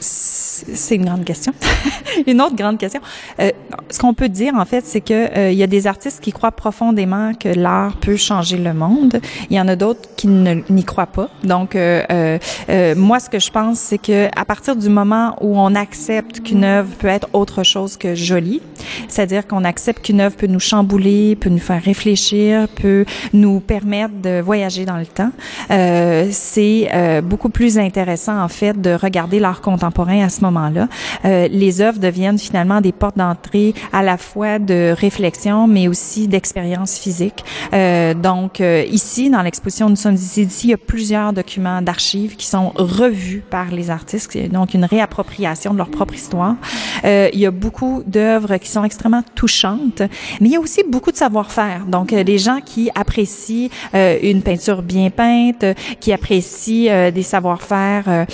c'est 0.00 0.96
une 0.96 1.04
grande 1.04 1.24
question. 1.24 1.52
une 2.26 2.40
autre 2.40 2.56
grande 2.56 2.78
question. 2.78 3.00
Euh, 3.40 3.50
ce 3.90 3.98
qu'on 3.98 4.14
peut 4.14 4.28
dire, 4.28 4.54
en 4.54 4.64
fait, 4.64 4.84
c'est 4.84 5.00
que 5.00 5.38
euh, 5.38 5.50
il 5.50 5.58
y 5.58 5.62
a 5.62 5.66
des 5.66 5.86
artistes 5.86 6.20
qui 6.20 6.32
croient 6.32 6.52
profondément 6.52 7.32
que 7.34 7.48
l'art 7.48 7.96
peut 7.96 8.16
changer 8.16 8.56
le 8.56 8.74
monde. 8.74 9.20
Il 9.50 9.56
y 9.56 9.60
en 9.60 9.68
a 9.68 9.76
d'autres 9.76 10.08
qui 10.16 10.28
n'y 10.28 10.84
croient 10.84 11.06
pas. 11.06 11.28
Donc, 11.44 11.76
euh, 11.76 12.02
euh, 12.10 12.38
euh, 12.68 12.94
moi, 12.96 13.20
ce 13.20 13.30
que 13.30 13.38
je 13.38 13.50
pense, 13.50 13.78
c'est 13.78 13.98
que 13.98 14.28
à 14.36 14.44
partir 14.44 14.76
du 14.76 14.88
moment 14.88 15.36
où 15.40 15.58
on 15.58 15.74
accepte 15.74 16.42
qu'une 16.42 16.64
œuvre 16.64 16.90
peut 16.98 17.08
être 17.08 17.28
autre 17.32 17.62
chose 17.62 17.96
que 17.96 18.14
jolie, 18.14 18.60
c'est-à-dire 19.08 19.46
qu'on 19.46 19.64
accepte 19.64 20.04
qu'une 20.04 20.20
œuvre 20.20 20.36
peut 20.36 20.46
nous 20.46 20.60
chambouler, 20.60 21.36
peut 21.36 21.50
nous 21.50 21.58
faire 21.58 21.82
réfléchir, 21.82 22.68
peut 22.68 23.04
nous 23.32 23.60
permettre 23.60 24.14
de 24.22 24.40
voyager 24.40 24.84
dans 24.84 24.96
le 24.96 25.06
temps, 25.06 25.30
euh, 25.70 26.28
c'est 26.30 26.88
euh, 26.92 27.20
beaucoup 27.20 27.48
plus 27.48 27.78
intéressant 27.78 28.40
en 28.40 28.48
fait 28.48 28.80
de 28.80 28.94
regarder 28.94 29.40
l'art 29.40 29.60
contemporain 29.60 30.24
à 30.24 30.28
ce 30.28 30.40
moment-là. 30.42 30.88
Euh, 31.24 31.48
les 31.48 31.80
œuvres 31.80 31.98
deviennent 31.98 32.38
finalement 32.38 32.80
des 32.80 32.92
portes 32.92 33.16
d'entrée 33.16 33.74
à 33.92 34.02
la 34.02 34.16
fois 34.16 34.58
de 34.58 34.94
réflexion, 34.98 35.66
mais 35.66 35.88
aussi 35.88 36.28
d'expérience 36.28 36.98
physique. 36.98 37.44
Euh, 37.72 38.14
donc 38.14 38.60
euh, 38.60 38.84
ici, 38.90 39.30
dans 39.30 39.42
l'exposition 39.42 39.88
Nous 39.88 39.96
sommes 39.96 40.14
ici, 40.14 40.48
il 40.64 40.70
y 40.70 40.74
a 40.74 40.78
plusieurs 40.78 41.32
documents 41.32 41.82
d'archives 41.82 42.36
qui 42.36 42.46
sont 42.46 42.72
revus 42.76 43.42
par 43.48 43.70
les 43.70 43.90
artistes, 43.90 44.36
donc 44.50 44.74
une 44.74 44.84
réappropriation 44.84 45.72
de 45.72 45.78
leur 45.78 45.88
propre 45.88 46.14
histoire. 46.14 46.56
Euh, 47.04 47.28
il 47.32 47.40
y 47.40 47.46
a 47.46 47.50
beaucoup 47.50 48.02
d'œuvres 48.06 48.56
qui 48.56 48.68
sont 48.68 48.75
extrêmement 48.84 49.22
touchantes, 49.34 50.02
mais 50.40 50.48
il 50.48 50.52
y 50.52 50.56
a 50.56 50.60
aussi 50.60 50.82
beaucoup 50.88 51.12
de 51.12 51.16
savoir-faire. 51.16 51.84
Donc 51.86 52.12
euh, 52.12 52.22
les 52.22 52.38
gens 52.38 52.60
qui 52.64 52.90
apprécient 52.94 53.68
euh, 53.94 54.18
une 54.22 54.42
peinture 54.42 54.82
bien 54.82 55.10
peinte, 55.10 55.64
euh, 55.64 55.74
qui 56.00 56.12
apprécient 56.12 56.92
euh, 56.92 57.10
des 57.10 57.22
savoir-faire 57.22 58.04
euh, 58.08 58.24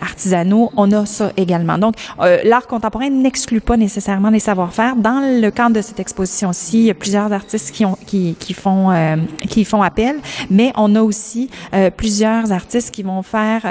artisanaux, 0.00 0.70
on 0.76 0.90
a 0.92 1.06
ça 1.06 1.32
également. 1.36 1.78
Donc 1.78 1.94
l'art 2.44 2.66
contemporain 2.66 3.10
n'exclut 3.10 3.60
pas 3.60 3.76
nécessairement 3.76 4.30
les 4.30 4.38
savoir-faire. 4.38 4.96
Dans 4.96 5.20
le 5.40 5.50
cadre 5.50 5.76
de 5.76 5.82
cette 5.82 6.00
exposition-ci, 6.00 6.78
il 6.78 6.84
y 6.84 6.90
a 6.90 6.94
plusieurs 6.94 7.32
artistes 7.32 7.72
qui 7.72 7.84
ont 7.84 7.96
qui, 8.06 8.36
qui 8.38 8.54
font 8.54 8.90
qui 9.48 9.64
font 9.64 9.82
appel, 9.82 10.16
mais 10.50 10.72
on 10.76 10.94
a 10.94 11.02
aussi 11.02 11.50
plusieurs 11.96 12.52
artistes 12.52 12.90
qui 12.90 13.02
vont 13.02 13.22
faire 13.22 13.62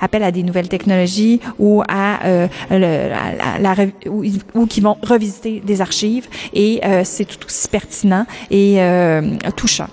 appel 0.00 0.22
à 0.22 0.30
des 0.30 0.42
nouvelles 0.42 0.68
technologies 0.68 1.40
ou 1.58 1.82
à, 1.88 2.48
le, 2.70 3.12
à 3.12 3.58
la, 3.60 3.74
la, 3.74 3.84
ou, 4.10 4.24
ou, 4.54 4.66
qui 4.66 4.80
vont 4.80 4.96
revisiter 5.02 5.60
des 5.64 5.73
archives 5.80 6.28
et 6.52 6.80
euh, 6.84 7.02
c'est 7.04 7.24
tout 7.24 7.44
aussi 7.46 7.68
pertinent 7.68 8.26
et 8.50 8.76
euh, 8.78 9.22
touchant. 9.56 9.88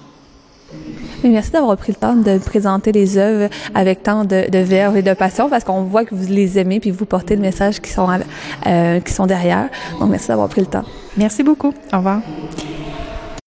merci 1.24 1.52
d'avoir 1.52 1.78
pris 1.78 1.92
le 1.92 1.98
temps 1.98 2.16
de 2.16 2.38
présenter 2.38 2.92
les 2.92 3.18
œuvres 3.18 3.50
avec 3.74 4.04
tant 4.04 4.26
de, 4.26 4.50
de 4.50 4.60
verve 4.60 4.98
et 4.98 5.02
de 5.02 5.14
passion 5.14 5.50
parce 5.50 5.64
qu'on 5.64 5.84
voit 5.84 6.06
que 6.06 6.16
vous 6.16 6.32
les 6.32 6.60
aimez 6.60 6.80
puis 6.80 6.92
vous 6.92 7.06
portez 7.06 7.36
le 7.36 7.42
message 7.42 7.80
qui 7.80 7.92
sont, 7.92 8.08
euh, 8.68 9.00
qui 9.00 9.14
sont 9.14 9.26
derrière. 9.26 9.70
Donc, 10.00 10.10
merci 10.10 10.28
d'avoir 10.28 10.50
pris 10.50 10.62
le 10.62 10.68
temps. 10.68 10.86
Merci 11.18 11.44
beaucoup. 11.44 11.74
Au 11.94 11.98
revoir. 11.98 12.22